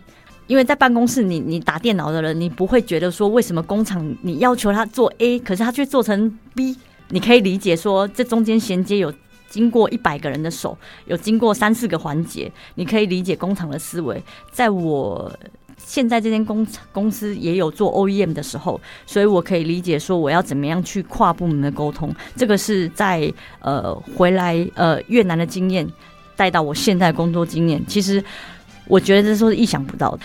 [0.50, 6.76] 因为在办公室你，你打电脑的人，你不会觉得说为什么工厂你要求他做 A，可是他却做成 B，
[7.10, 9.12] 你可以理解说这中间衔接有。
[9.48, 14.22] 经过一百个人的手，有经过三四个环节，你可以理解工厂的思维。
[14.52, 15.28] 在我
[15.76, 22.14] 现在这间公公司也有做 OEM 的时候，所以我可以理解说我要怎么样去跨部门的沟通。
[22.36, 25.84] 这个是在呃回来呃越南的经验
[26.36, 28.22] 带到我现在工作经验，其实
[28.90, 30.18] 我觉得这是意想不到的。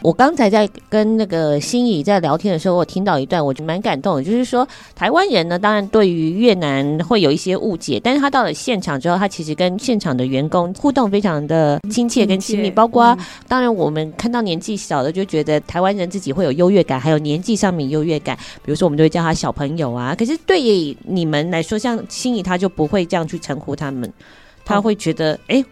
[0.00, 4.24] 我刚才在跟那个心怡在聊天的时候，我听到一段，我就蛮感动的。
[4.24, 12.68] 就是说，台湾人呢，当然对于越南会有一些误解，但是他到了现场之后，他其实跟现场的员工互动非常的亲切跟亲密。
[12.68, 18.36] 包括，当然我们看到年纪小的，就觉得台湾人自己会有优越感，还有年纪上面优越感。
[18.64, 20.16] 比如说，我们就会叫他小朋友啊。
[20.18, 24.12] 可是对于你们来说，像心怡，他就不会这样去称呼他们，
[24.64, 25.64] 他会觉得，哎、欸。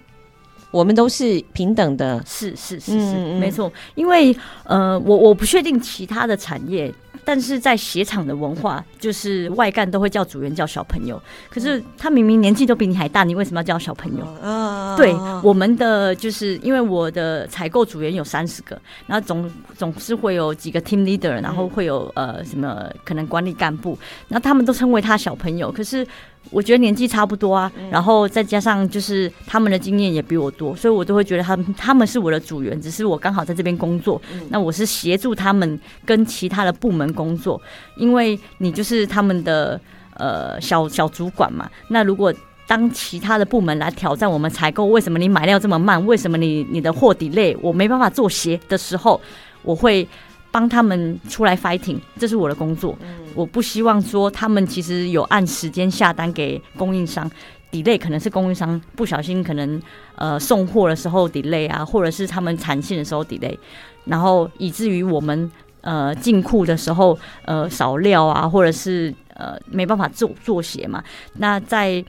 [0.71, 3.73] 我们都是平等的，是是是是，嗯嗯没错。
[3.95, 6.93] 因为呃，我我不确定其他的产业，
[7.25, 11.21] 但是在鞋厂的文化，就是外干都会叫组员叫小朋友。
[11.49, 14.25] 可是他明明年纪都比你还大，你为什么要叫小朋友？
[14.43, 25.73] 啊，对，我们的就是因为我的采购组员有三十个，然后总总是会有几个 team leader，然后会有呃什么可能管理干部，然后他们都称为他小朋友。
[25.73, 26.07] 可是
[26.51, 37.61] 我觉得年纪差不多啊，然后再加上就是他们的经验也比我多，所以我都会觉得他们他们是我的组员，只是我刚好在这边工作，那我是协助他们跟其他的部门工作，
[37.97, 39.81] 因为你就是他们的
[40.15, 41.71] 呃小小主管嘛。
[41.89, 42.35] 那如果
[42.67, 46.05] 当其他的部门来挑战我们采购，为什么你买料这么慢？
[46.05, 49.21] 为什么你你的货 delay 我没办法做鞋的时候，
[49.63, 50.09] 我会。
[50.51, 52.97] 帮他们出来 fighting，这是我的工作。
[53.35, 57.31] 我不希望说他们其实有按时间下单给供应商
[57.71, 59.81] ，delay 可能是供应商不小心可能
[60.17, 63.57] 呃送货的时候 delay 啊，或者是他们产线的时候 delay，
[64.07, 65.51] 然后以至于我们
[65.83, 71.03] 呃进库的时候呃少料啊，或者是呃没办法做做鞋嘛。
[71.35, 72.05] 那在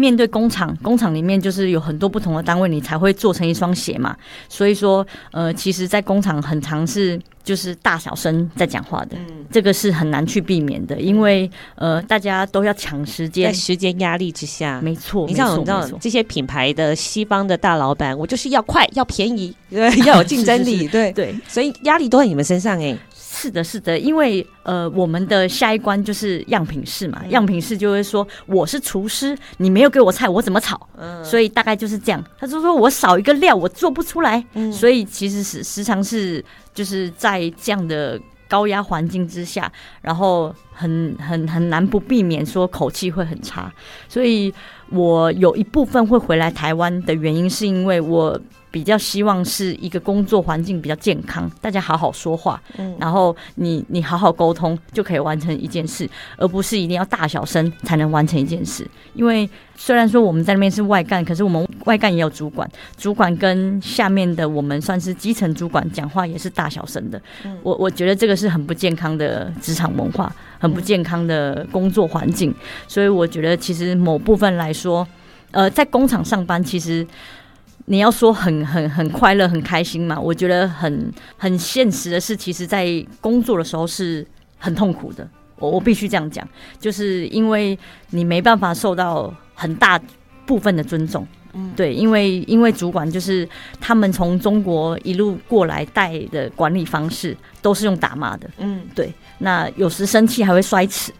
[0.00, 4.16] 面对工厂，工厂里面就是有很多不同的单位，你才会做成一双鞋嘛。
[4.48, 7.20] 所以说呃，其实，在工厂很常是。
[7.42, 22.98] 就是大小声在讲话的，嗯，这个是很难去避免的，因为呃，大家都要抢时间，在时间压力之下，没错，你知道，你知道这些品牌的西方的大老板，我就是要快，要便宜，对， 要有竞争力，对对，所以压力都在你们身上哎、欸。
[23.40, 30.78] 是的，是的，因为呃，我们的下一关就是样品室嘛，嗯、样品室就会说我是厨师，你没有给我菜，我怎么炒？
[30.98, 32.22] 嗯，所以大概就是这样。
[32.38, 34.44] 他就说我少一个料，我做不出来。
[34.52, 39.72] 嗯，所以其实是时常是就是在这样的高压环境之下，
[40.02, 43.72] 然后很很很难不避免说口气会很差。
[44.06, 44.52] 所以
[44.90, 48.38] 我有一部分会回来台湾的原因，是因为我。
[48.70, 58.86] 比较希望是一个工作环境比较健康，大家好好说话，嗯，然后你你好好沟通就可以完成一件事，而不是一定要大小声才能完成一件事。
[59.14, 67.20] 因为虽然说我们在那边是外干，可是我们外干也有主管，主管跟下面的我们算是基层主管讲话也是大小声的。
[67.64, 72.54] 我我觉得这个是很不健康的职场文化，很不健康的工作环境。
[72.86, 75.06] 所以我觉得其实某部分来说，
[75.50, 77.04] 呃，在工厂上班其实。
[77.90, 80.18] 你要说很很很快乐很开心嘛？
[80.18, 84.24] 我觉得很很现实的是，其实，在工作的时候是
[84.58, 85.28] 很痛苦的。
[85.56, 86.48] 我我必须这样讲，
[86.78, 87.76] 就是因为
[88.10, 90.00] 你没办法受到很大
[90.46, 91.26] 部分的尊重。
[91.52, 93.46] 嗯，对，因为因为主管就是
[93.80, 98.48] 他们从中国一路过来带的管理方式都是用打骂的。
[98.58, 99.12] 嗯，对。
[99.38, 101.12] 那有时生气还会摔齿。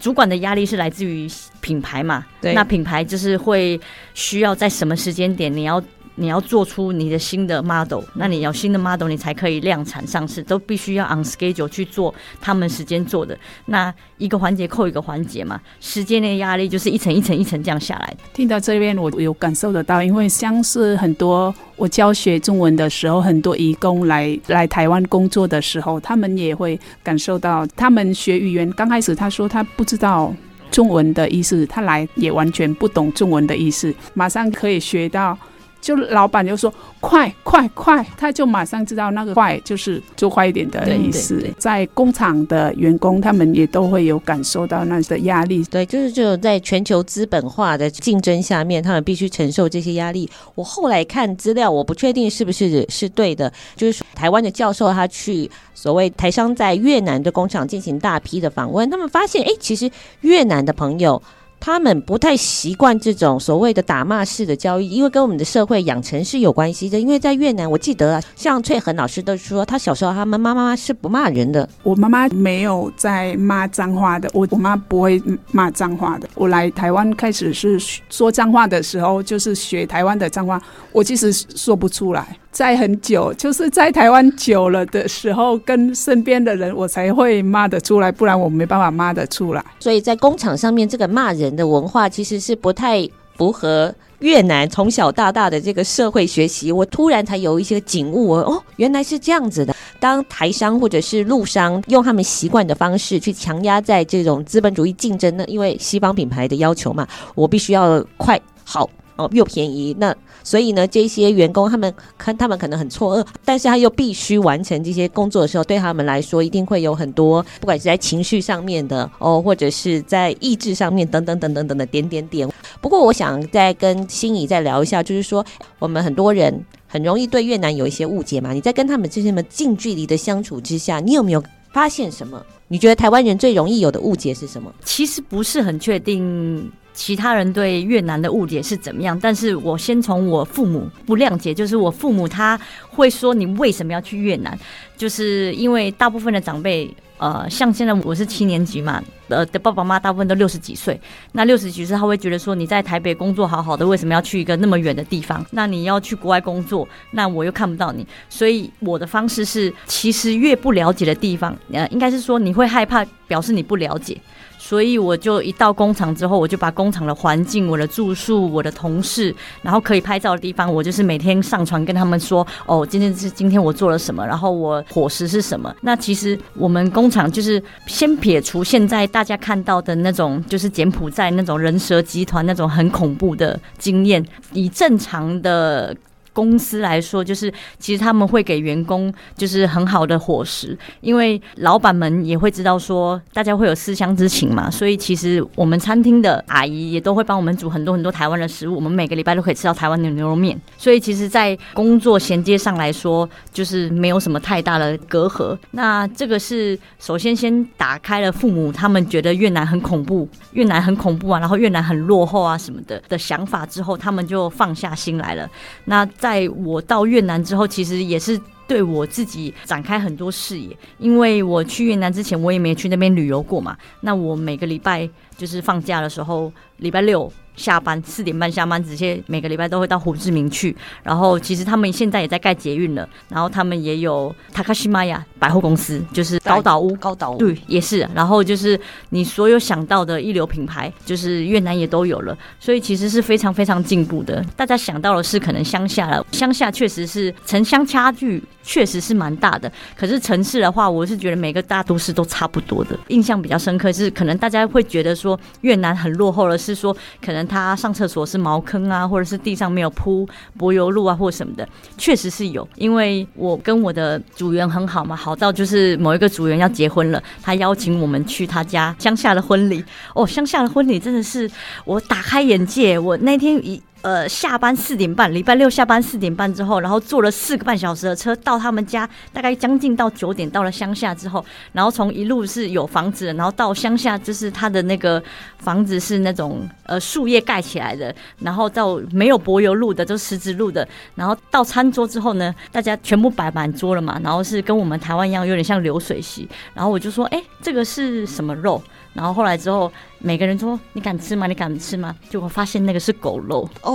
[0.00, 1.28] 主管的压力是来自于
[1.60, 2.26] 品牌嘛？
[2.40, 2.54] 对。
[2.54, 3.80] 那品牌就是会
[4.14, 5.80] 需要在什么时间点你要。
[6.18, 13.38] 你要做出你的新的 model，那你要新的 model，你才可以量产上市，都必须要 on schedule 去做他们时间做的。
[13.66, 18.16] 那一个环节扣一个环节嘛，时间的压力就是一层一层一层这样下来的。
[18.34, 30.34] 听到这边，我有感受得到，因为像是很多我教学中文的时候，很多移工来来台湾工作的时候，他们也会感受到，他们学语言刚开始，他说他不知道
[30.72, 35.38] 中文的意思，他来也完全不懂中文的意思，马上可以学到。
[35.80, 41.34] 就老板就说快快快，他就马上知道那个快就是做快一点的意思。
[41.34, 45.64] 对对对，在工厂的员工，他们也都会有感受到那的压力。
[45.70, 50.28] 对，就是这种在全球资本化的竞争下面，他们必须承受这些压力。
[50.54, 59.90] 我后来看资料，我不确定是不是是对的，就是台湾的教授他去所谓台商在越南的工厂进行大批的访问，他们发现，哎，其实
[60.22, 61.22] 越南的朋友。
[61.60, 66.98] 他们不太习惯这种所谓的打骂式的教育，因为跟我们的社会养成是有关系的。
[66.98, 71.68] 因为在越南，我记得，像翠恒老师都说，他小时候他们妈妈是不骂人的。
[71.82, 75.20] 我妈妈没有在骂脏话的，我我妈不会
[75.52, 76.28] 骂脏话的。
[76.34, 82.38] 我来台湾开始是说脏话的时候，就是学台湾的脏话，我其实说不出来。
[82.50, 89.64] 在很久，就是在台湾久了的时候，跟身边的人，我才会骂得出来，不然我没办法骂得出来。
[89.78, 96.72] 所以在工厂上面，这个骂人的文化其实是不太符合越南从小到大的这个社会学习。
[96.72, 99.76] 我突然才有一些警悟，哦，原来是这样子的。
[100.00, 108.88] 当台商或者是陆商用他们习惯的方式去强压在这种资本主义竞争呢，因为西方品牌的要求嘛，我必须要快好。
[109.18, 122.48] 哦，又便宜，那所以呢，这些员工他们看他们可能很错愕，但是他又必须完成这些工作的时候，对他们来说一定会有很多，不管是在情绪上面的哦，或者是在意志上面等等等等等的点点点。
[122.80, 125.44] 不过，我想再跟心怡再聊一下，就是说
[125.80, 128.52] 我们很多人很容易对越南有一些误解嘛。
[128.52, 132.40] 你在跟他们这些么近距离的相处之下，你有没有发现什么？
[132.68, 134.72] 你觉得台湾人最容易有的误解是什么？
[134.84, 136.70] 其实不是很确定。
[136.98, 139.16] 其他人对越南的误解是怎么样？
[139.22, 142.58] 但是我先从我父母不谅解，就是我父母他
[142.90, 144.58] 会说，你为什么要去越南？
[144.96, 155.46] 就是因为大部分的长辈，呃，像现在我是七年级嘛，呃的爸爸妈妈大部分都六十几岁，那六十几岁他会觉得说，你在台北工作好好的，为什么要去一个那么远的地方？
[155.52, 164.20] 那你要去国外工作，那我又看不到你，所以我的方式是，其实越不了解的地方，呃，应该是说你会害怕，表示你不了解。
[164.68, 175.74] 所以我就一到工厂之后，我就把工厂的环境、我的住宿、我的同事，然后可以拍照的地方，我就是每天上传跟他们说，哦，今天是今天我做了什么，然后我伙食是什么。
[175.80, 184.22] 那其实我们工厂就是先撇除现在大家看到的那种，就是柬埔寨那种人蛇集团那种很恐怖的经验，
[184.52, 185.96] 以正常的。
[186.32, 205.56] 公司来说，就是其实他们会给员工就是很好的伙食，因为老板们也会知道说大家会有思乡之情嘛，所以其实我们餐厅的阿姨也都会帮我们煮很多很多台湾的食物，我们每个礼拜都可以吃到台湾的牛肉面，所以其实，在工作衔接上来说，就是没有什么太大的隔阂。
[205.70, 215.48] 那这个是首先先打开了父母他们觉得越南很恐怖，越南很恐怖啊，然后越南很落后啊什么的的想法之后，他们就放下心来了。
[215.84, 223.74] 那在在我到越南之后，其实也是对我自己展开很多视野，因为我去越南之前，我也没去那边旅游过嘛。
[224.02, 225.08] 那我每个礼拜
[225.38, 227.32] 就是放假的时候，礼拜六。
[227.58, 230.76] 下班四点半下班，直接每个礼拜都会到胡志明去。
[231.02, 238.08] 然后其实他们现在也在盖捷运了，然后他们也有 Takashimaya 百货公司，就是高岛屋，高岛屋对，也是。
[238.14, 242.38] 然后就是你所有想到的一流品牌，就是越南也都有了。
[242.60, 244.40] 所以其实是非常非常进步的。
[244.54, 249.72] 大家想到的是可能乡下了，乡下确实是城乡差距确实是蛮大的。
[249.96, 252.96] 可是城市的话，我是觉得每个大都市都差不多的。
[253.08, 257.48] 印象比较深刻是，可能大家会觉得说说越南很落后了，是说可能。
[257.48, 261.66] 他上厕所是茅坑啊，或者是地上没有铺柏油路啊，或什么的，
[261.96, 262.68] 确实是有。
[262.76, 269.82] 因为我跟我的组员很好嘛，好到就是某一个组员要结婚了，他邀请我们去他家乡下的婚礼。
[270.14, 271.50] 哦，乡下的婚礼真的是
[271.86, 272.98] 我打开眼界。
[272.98, 273.80] 我那天一。
[274.02, 285.20] 呃，下班四点半，礼拜六下班四点半之后，然后坐了四个半小时的车到他们家，大概将近到九点，到了乡下之后，然后从一路是有房子，然后到乡下就是他的那个
[285.58, 290.86] 房子是那种呃树叶盖起来的，然后到没有柏油路的，都石子路的，
[291.16, 298.80] 然后到餐桌之后呢，大家全部摆满桌了嘛，然后是跟我们台湾一样，有点像流水席，然后我就说，哎，这个是什么肉？
[299.14, 301.46] 然后后来之后，每个人说：“你敢吃吗？
[301.46, 303.92] 你敢吃吗？”结果发现那个是狗肉哦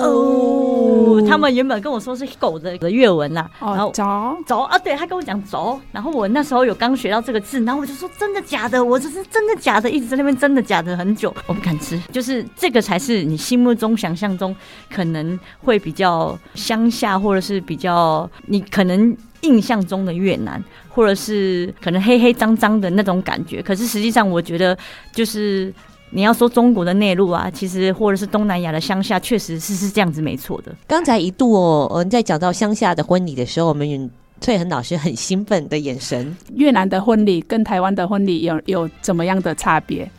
[0.00, 1.26] 哦。
[1.28, 4.04] 他们原本跟我说是狗的的粤文啦，然后走
[4.46, 5.80] 走啊，对他跟我讲走。
[5.92, 8.82] 然后我那时候有刚学到这个字，然后我就说：“真的假的？
[8.82, 12.00] 我这是真的假的？”一直在那边真的假的很久，我不敢吃。
[12.12, 14.54] 就是这个才是你心目中想象中
[14.90, 19.16] 可能会比较乡下，或者是比较你可能。
[19.42, 24.76] 印象中的越南，或者是可能黑黑脏脏的那种感觉，可是实际上我觉得，
[25.12, 25.72] 就是
[26.10, 30.74] 你要说中国的内陆啊，其实或者是东南亚的乡下，确实是是这样子没错的。
[30.86, 34.10] 刚才一度哦，我们在讲到乡下的婚礼的时候，我们
[34.40, 36.36] 翠恒老师很兴奋的眼神。
[36.54, 40.10] 越南的婚礼跟台湾的婚礼有有怎么样的差别？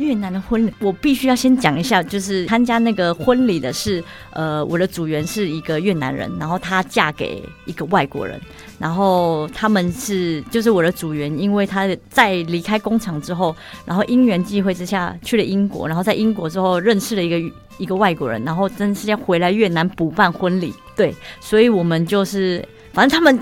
[0.00, 8.40] 越南的婚礼，我必须要先讲一下，就是参加那个婚礼的是，呃，我的组员是一个越南人，然后她嫁给一个外国人，
[8.78, 23.38] 然后他们是，就是我的组员，因为他在离开工厂之后，然后因缘际会之下去了英国，然后在英国之后认识了一个一个外国人，然后真是要回来越南补办婚礼，对，所以我们就是，反正他们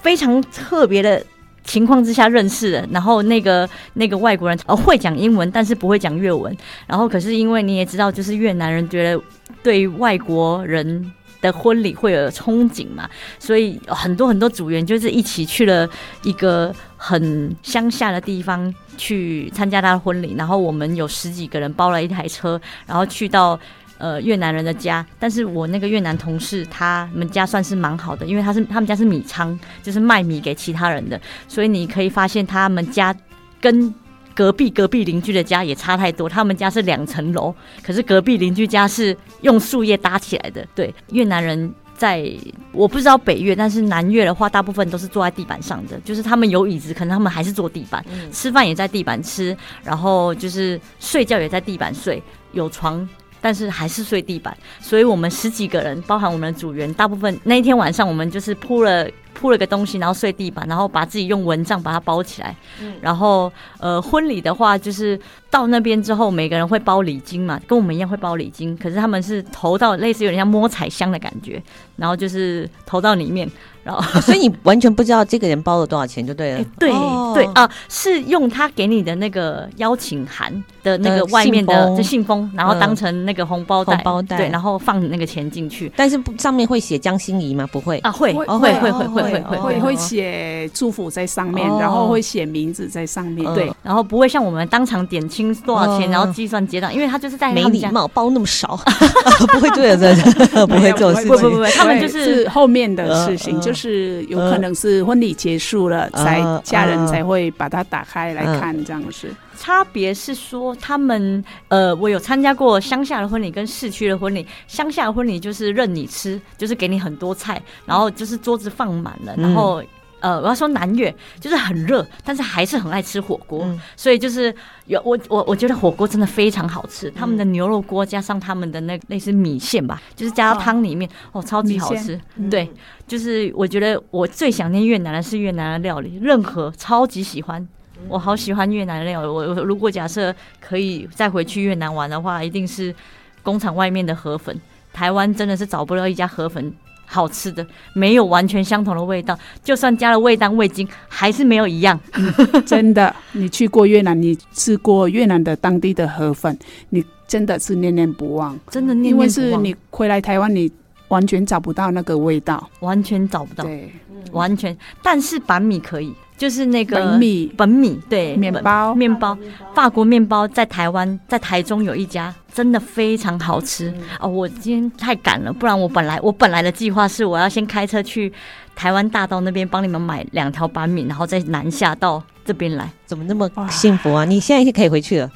[0.00, 1.22] 非常特别的。
[1.68, 6.56] 情况之下认识的，然后那个那个外国人呃会讲英文，但是不会讲越文。
[6.86, 9.22] 然后可是因为你也知道，就是越南人觉得
[9.62, 11.12] 对外国人
[11.42, 13.06] 的婚礼会有憧憬嘛，
[13.38, 15.86] 所以很多很多组员就是一起去了
[16.22, 20.34] 一个很乡下的地方去参加他的婚礼。
[20.38, 23.60] 然后我们有十几个人包了一台车，然后去到。
[23.98, 33.14] 呃，越南人的家，但是我那个越南同事，他们家算是蛮好的，因为他是他们家是米仓，就是卖米给其他人的，所以你可以发现他们家
[33.60, 33.92] 跟
[34.34, 36.28] 隔壁隔壁邻居的家也差太多。
[36.28, 40.64] 他们家是两层楼，可是隔壁邻居家是用树叶搭起来的。
[40.76, 42.32] 对，越南人在
[42.70, 52.22] 我不知道北越，但是南越的话，大部分都是坐在地板上的，就是他们有椅子，可能他们还是坐地板，吃饭也在地板吃，然后就是睡觉也在地板睡，
[52.52, 53.08] 有床。
[53.40, 62.54] 但是还是睡地板，所以我们十几个人，包含我们的组员，大部分那一天晚上我们就是铺了铺了个东西，然后睡地板，然后把自己用蚊帐把它包起来。
[62.80, 65.18] 嗯，然后呃，婚礼的话就是
[65.50, 71.62] 到那边之后，每个人会包礼金嘛，跟我们一样会包礼金，可是他们是投到类似有点像摸彩箱的感觉，
[71.96, 73.48] 然后就是投到里面。
[73.84, 76.62] 然后所以你完全不知道这个人包了多少钱就对了。
[76.78, 85.90] 对哦对啊，是用他给你的那个邀请函的那个外面的这信封，然后当成那个红包袋，红包袋对，然后放那个钱进去。
[85.96, 87.66] 但是不上面会写江心怡吗？
[87.72, 93.54] 不会啊，会会会会会会会会会写祝福在上面，然后会写名字在上面。
[93.54, 98.76] 对，然后不会像我们当场点清多少钱，然后计算结账，因为他就是在没礼貌，包那么少，
[99.52, 101.28] 不会对的，不会做事情。
[101.28, 109.32] 不不不，他们就是后面的事情，就是有可能是婚礼结束了，才家人才会把它打开来看，这样是。
[109.56, 114.46] 差别是说，他们呃，我有参加过乡下的婚礼跟市区的婚礼。
[114.66, 119.80] 乡下的婚礼就是任你吃，就是给你很多菜，然后就是桌子放满了，然后。
[120.20, 124.54] 呃，我要说南越就是很热，但是还是很爱吃火锅，嗯、所以就是
[124.86, 127.08] 有我我我觉得火锅真的非常好吃。
[127.08, 132.20] 嗯、他们的牛肉锅加上他们的那类似米线吧，就是加到汤里面，哦，哦，超级好吃。
[132.36, 132.68] 嗯、对，
[133.06, 137.66] 就是我觉得我最想念越南的是越南的料理，任何超级喜欢，
[138.08, 139.28] 我好喜欢越南的料理。
[139.28, 142.94] 我如果假设可以再回去越南玩的话，一定是
[143.42, 144.60] 工厂外面的河粉。
[144.92, 146.74] 台湾真的是找不到一家河粉。
[147.08, 151.98] 好吃的没有完全相同的味道，就算加了味当味精，还是没有一样。
[152.66, 156.56] 真的，你去过越南，你吃过越南的当地的河粉，
[156.90, 158.58] 你真的是念念不忘。
[158.70, 160.70] 真的念念不忘，因为是你回来台湾，你
[161.08, 163.64] 完全找不到那个味道，完全找不到。
[163.64, 163.90] 对，
[164.32, 164.76] 完全。
[165.02, 166.14] 但是板米可以。
[166.38, 169.36] 就是那个本米，本米对，面包，面包，
[169.74, 173.92] 法国面包在台湾，在台中有一家，真的非常好吃。
[174.20, 174.28] 哦。
[174.28, 178.32] 我今天太赶了，不然我本来我本来的计划是我要先开车去
[178.76, 182.90] 台湾大道那边帮你们买两条板米，然后再南下到这边来。
[183.04, 184.24] 怎么那么幸福啊？
[184.24, 185.30] 你现在就可以回去了。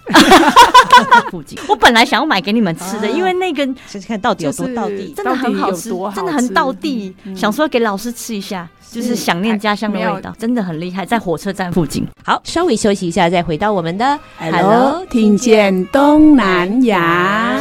[1.31, 8.67] 附近，我本来想要买给你们吃的，因为那个试试看到底有多到地，真的很好吃，真的很到地，想说给老师吃一下。
[8.91, 12.07] 就是想念家乡的味道，真的很厉害，在火车站附近。
[12.23, 17.59] 好，稍微休息一下，再回到我们的 Hello，听见东南亚。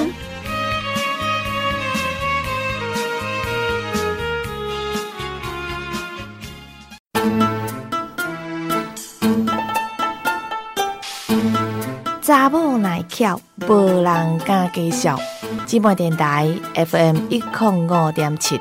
[12.31, 15.19] 查某耐巧，无人敢介绍。
[15.65, 18.57] 姊妹电台 FM 一零五点七。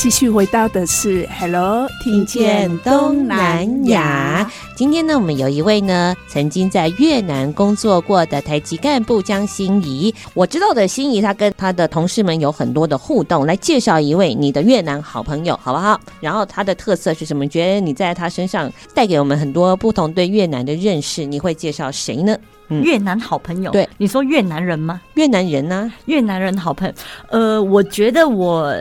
[0.00, 4.48] 继续回到的是 Hello，听见东南亚。
[4.76, 10.14] 今天呢，我们有一位呢，曾经在越南工作过的台籍干部江心怡。
[10.34, 13.44] 我知道的心怡，她跟她的同事们有很多的互动。
[13.44, 16.00] 来介绍一位你的越南好朋友，好不好？
[16.20, 17.44] 然后她的特色是什么？
[17.48, 21.24] 觉得你在她身上带给我们很多不同对越南的认识。
[21.24, 22.38] 你会介绍谁呢？
[22.68, 23.72] 嗯、越南好朋友？
[23.72, 25.00] 对，你说越南人吗？
[25.14, 25.94] 越南人呢、啊？
[26.06, 26.94] 越南人好朋友？
[27.30, 28.72] 呃，我觉得我。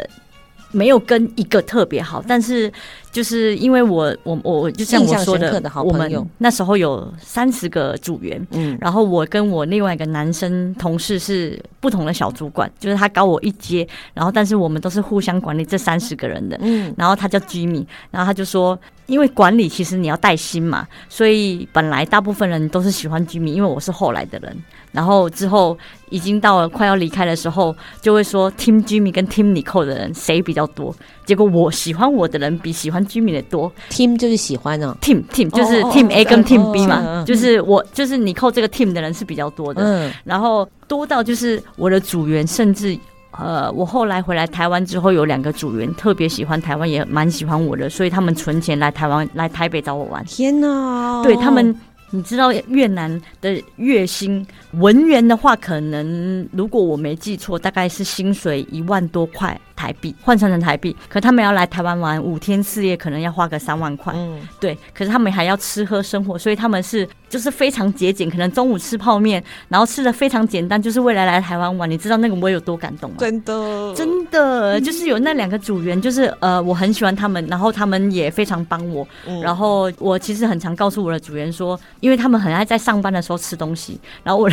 [0.72, 2.72] 没有跟一个特别好，但是
[3.18, 24.56] 就是因为我我我就像我说的，我们那时候有三十个组员，嗯，然后我跟我另外一个男生同事是不同的小主管，就是他高我一阶，然后但是我们都是互相管理这三十个人的，嗯，然后他叫 Jimmy，然后他就说，因为管理其实你要带薪嘛，所以本来大部分人都是喜欢 Jimmy，因为我是后来的人。
[24.94, 25.78] 然后之后
[26.10, 30.96] 已经到了快要离开的时候，就会说 Team Jimmy 跟 Team Nicole 的人谁比较多？
[31.24, 33.72] 结果我喜欢我的人比喜欢 Jimmy 的多。
[33.90, 39.82] Team 就是喜欢哦，Team Team 就是 Team A 跟 Team B 嘛，就是我就是 Nicole 这个 Team 的人是比较多的。
[39.84, 42.98] 嗯，然后多到就是我的组员，甚至
[43.32, 50.24] 呃，我后来回来台湾之后，有两个组员特别喜欢台湾，也蛮喜欢我的，所以他们存钱来台湾来台北找我玩。
[50.26, 51.76] 天哪，对他们。
[52.10, 60.94] 你知道越南的月薪文员的话，可能如果我没记错，大概是薪水一万多块台币，换算成台币。
[61.08, 64.12] 可他们要来台湾玩五天四夜，可能要花个三万块。
[64.18, 64.78] 嗯，对。
[64.94, 71.90] 可是他们还要吃喝生活，所以他们是就是非常节俭，可能中午吃泡面，然后吃的非常简单，就是为了来台湾玩。
[71.90, 73.18] 你知道那个我有多感动吗？
[73.20, 79.08] 真的，真的，就是有那两个组员，就是呃，我很喜欢他们，然后他们也非常帮我。
[79.28, 81.80] 嗯，然后我其实很常告诉我的组员说。
[82.00, 84.50] 因为他们很爱在上班的时候吃东西，然后我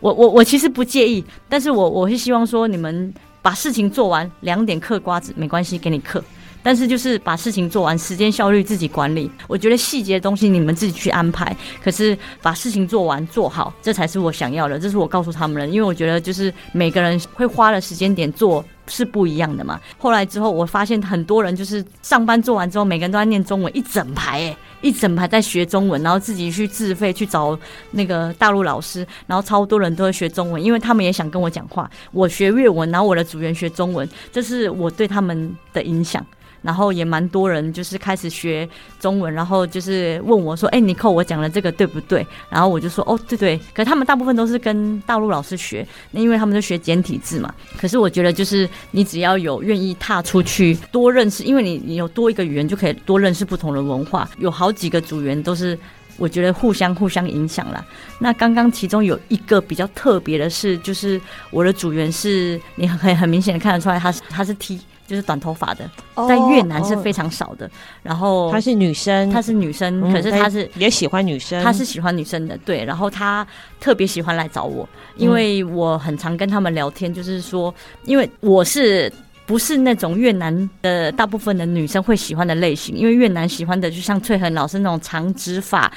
[0.00, 3.12] 我我我其实不介意，但是我我是希望说你们
[3.44, 6.24] 把事情做完，两点嗑瓜子没关系，给你嗑，
[6.62, 9.30] 但是就是把事情做完，时间效率自己管理。
[9.46, 19.80] 我觉得细节的东西你们自己去安排，可是把事情做完做好，这才是我想要的，这是我告诉他们的，因为我觉得就是每个人会花的时间点做是不一样的嘛。
[19.98, 27.58] 后来之后，我发现很多人就是上班做完之后，每个人都在念中文，一整排哎，一整排在学中文，然后自己去自费去找
[27.92, 31.90] 那个大陆老师，然后超多人都会学中文，因为他们也想跟我讲话。
[32.12, 36.24] 我学粤文，然后我的组员学中文，这是我对他们的影响。
[36.64, 38.66] 然后也蛮多人就是开始学
[38.98, 47.54] 中文，然后就是问我说：“哎，尼可，我讲的这个对不对？”然后我就说：“哦，对对。”可是他们大部分都是跟大陆老师学，那因为他们都学简体字嘛。
[47.76, 54.26] 可是我觉得，就是你只要有愿意踏出去多认识，因为你你有多一个语言，就可以多认识不同的文化。
[54.38, 55.78] 有好几个组员都是，
[56.16, 57.84] 我觉得互相互相影响啦。
[58.18, 64.80] 那刚刚其中有一个比较特别的是，就是我的组员是你很很明显的看得出来，他是他是 T。
[65.06, 65.88] 就是短头发的，
[66.28, 67.70] 在越南是非常少的。
[68.02, 72.56] 然后她是女生，她是女生，可是她是也喜欢女生，她是喜欢女生的。
[72.58, 73.46] 对，然后她
[73.80, 77.74] 特别喜欢来找我，因为我很常跟他们聊天，就是说，
[78.04, 79.12] 因为我是
[79.46, 85.92] 不是那种越南的大部分的女生会喜欢的类型，因为越南喜欢的就像翠恒老师那种长直发。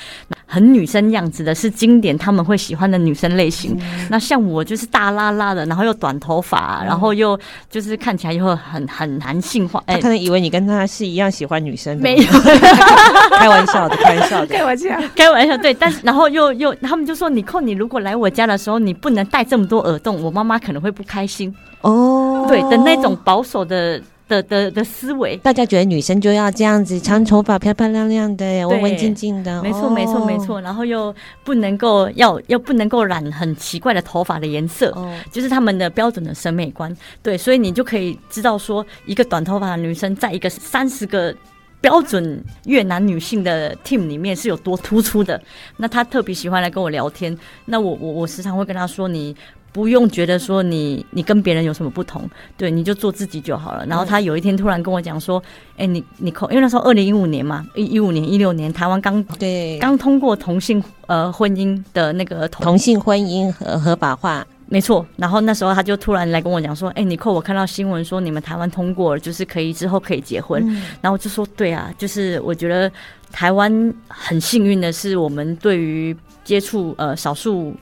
[0.50, 3.78] 很女生样子的是经典，他们会喜欢的女生类型。
[3.82, 7.38] 嗯、那像我就是大拉拉的，然后又短头发，嗯、然后又
[7.70, 9.84] 就是看起来又很很男性化。
[9.86, 12.24] 他可能以为你跟他是一样喜欢女生，没有，
[13.38, 15.58] 开玩笑的，开玩笑的，开玩笑，开玩笑。
[15.58, 24.02] 对，但是然后又又他们就说：“你扣，你如果来我家的时候，你不能戴这么多耳洞，我妈妈可能会不开心。”哦，对的那种保守的。
[24.28, 30.60] 的的的思维，大家觉得女生就要这样子，长头发、漂漂亮亮的、文文静静的，没错没错没错。
[30.62, 31.14] 然后又
[31.44, 36.96] 不能够要又不能够染很奇怪的头发的颜色，哦、就是他们的标准的审美观。
[37.24, 41.34] 对，所以你就可以知道说，一个短头发的女生在一个三十个
[41.80, 45.42] 标准越南女性的 team 里面是有多突出的。
[45.78, 49.36] 那她特别喜欢来跟我聊天，那我我我时常会跟她说你。
[49.78, 53.86] 不用觉得说你你跟别人有什么不同，对，你就做自己就好了。
[53.86, 55.40] 然后他有一天突然跟我讲说
[55.78, 65.06] ：“哎、欸，你你扣，因为那时候二零一五年嘛，一一五年一六年，台湾刚对刚通过同性呃婚姻的那个同，同性婚姻合合法化，没错。
[65.16, 70.68] 然后那时候他就突然来跟我讲说：‘哎、欸，你扣，我看到新闻说你们台湾通过了，就是可以之后可以结婚。
[70.68, 72.92] 嗯’然后我就说：‘对啊，就是我觉得
[73.32, 77.76] 台湾很幸运的是，我们对于接触呃少数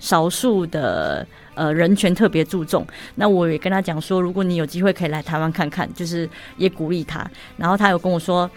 [0.00, 2.86] 少数的。’呃，人权特别注重。
[3.14, 7.24] 那我也跟他讲说，如果你有机会可以来台湾看看，就是也鼓励他。
[7.56, 8.50] 然后他有跟我说，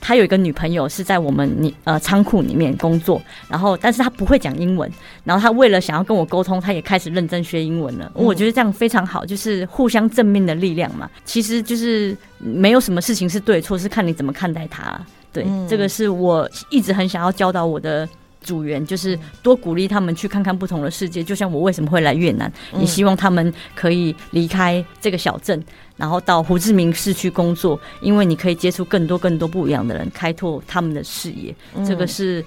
[0.00, 4.90] 他有一个女朋友是在我们你呃仓库里面工作，然后但是他不会讲英文。
[5.24, 8.10] 然后他为了想要跟我沟通，他也开始认真学英文了。
[8.14, 11.08] 我觉得这样非常好，就是互相正面的力量嘛。
[11.24, 15.00] 其实就是没有什么事情是对错，是看你怎么看待他。
[15.32, 18.08] 对，这个是我一直很想要教导我的。
[18.40, 25.62] 组员就是多鼓励他们去看看不同的世界，就像我为什么会来越南，也希望他们可以离开这个小镇，
[25.96, 31.54] 然后到胡志明市区工作，因为你可以接触更多更多不一样的人，开拓他们的视野。
[31.86, 32.44] 这个是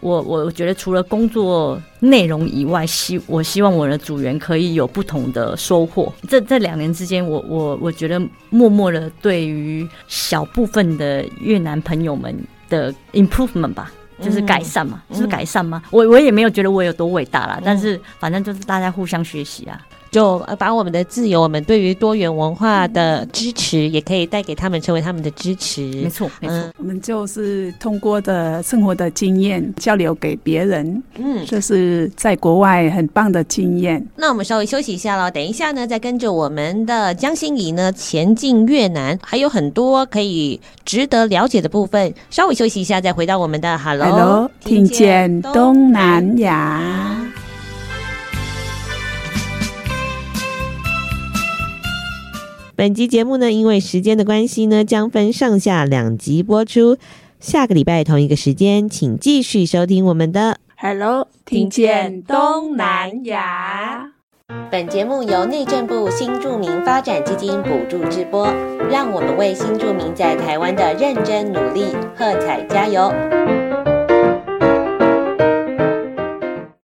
[0.00, 6.12] 我我觉得除了工作内容以外，希我希望我的组员可以有不同的收获。
[6.28, 8.20] 这这两年之间，我我我觉得
[8.50, 12.36] 默默的对于小部分的越南朋友们
[12.68, 13.92] 的 improvement 吧。
[14.20, 15.82] 就是改善嘛，嗯、就是改善嘛。
[15.84, 19.80] 嗯、我我也没有觉得我有多伟大啦，嗯、但是反正就是大家互相学习啊。
[20.16, 25.82] 就把我们的自由，我们对于多元文化的支持，也可以带给他们，成为他们的支持。
[25.82, 26.56] 没错，没错。
[26.56, 34.02] 嗯、我们就是通过的生活的经验交流给别人，嗯，这是在国外很棒的经验。
[34.16, 42.14] 那我们稍微休息一下喽，等一下呢，再跟着我们的江心怡呢前进越南，还有很多可以值得了解的部分。
[42.30, 47.25] 稍微休息一下，再回到我们的 Hello，, Hello 听见东南亚。
[52.76, 56.98] 本集节目呢，因为时间的关系呢，将分上下两集播出。
[57.40, 64.12] 下个礼拜同一个时间，请继续收听我们的 Hello，听见东南亚。
[64.70, 68.46] 本节目由内政部新住民发展基金补助直播，
[68.90, 73.10] 让我们为新住民在台湾的认真努力喝彩加油。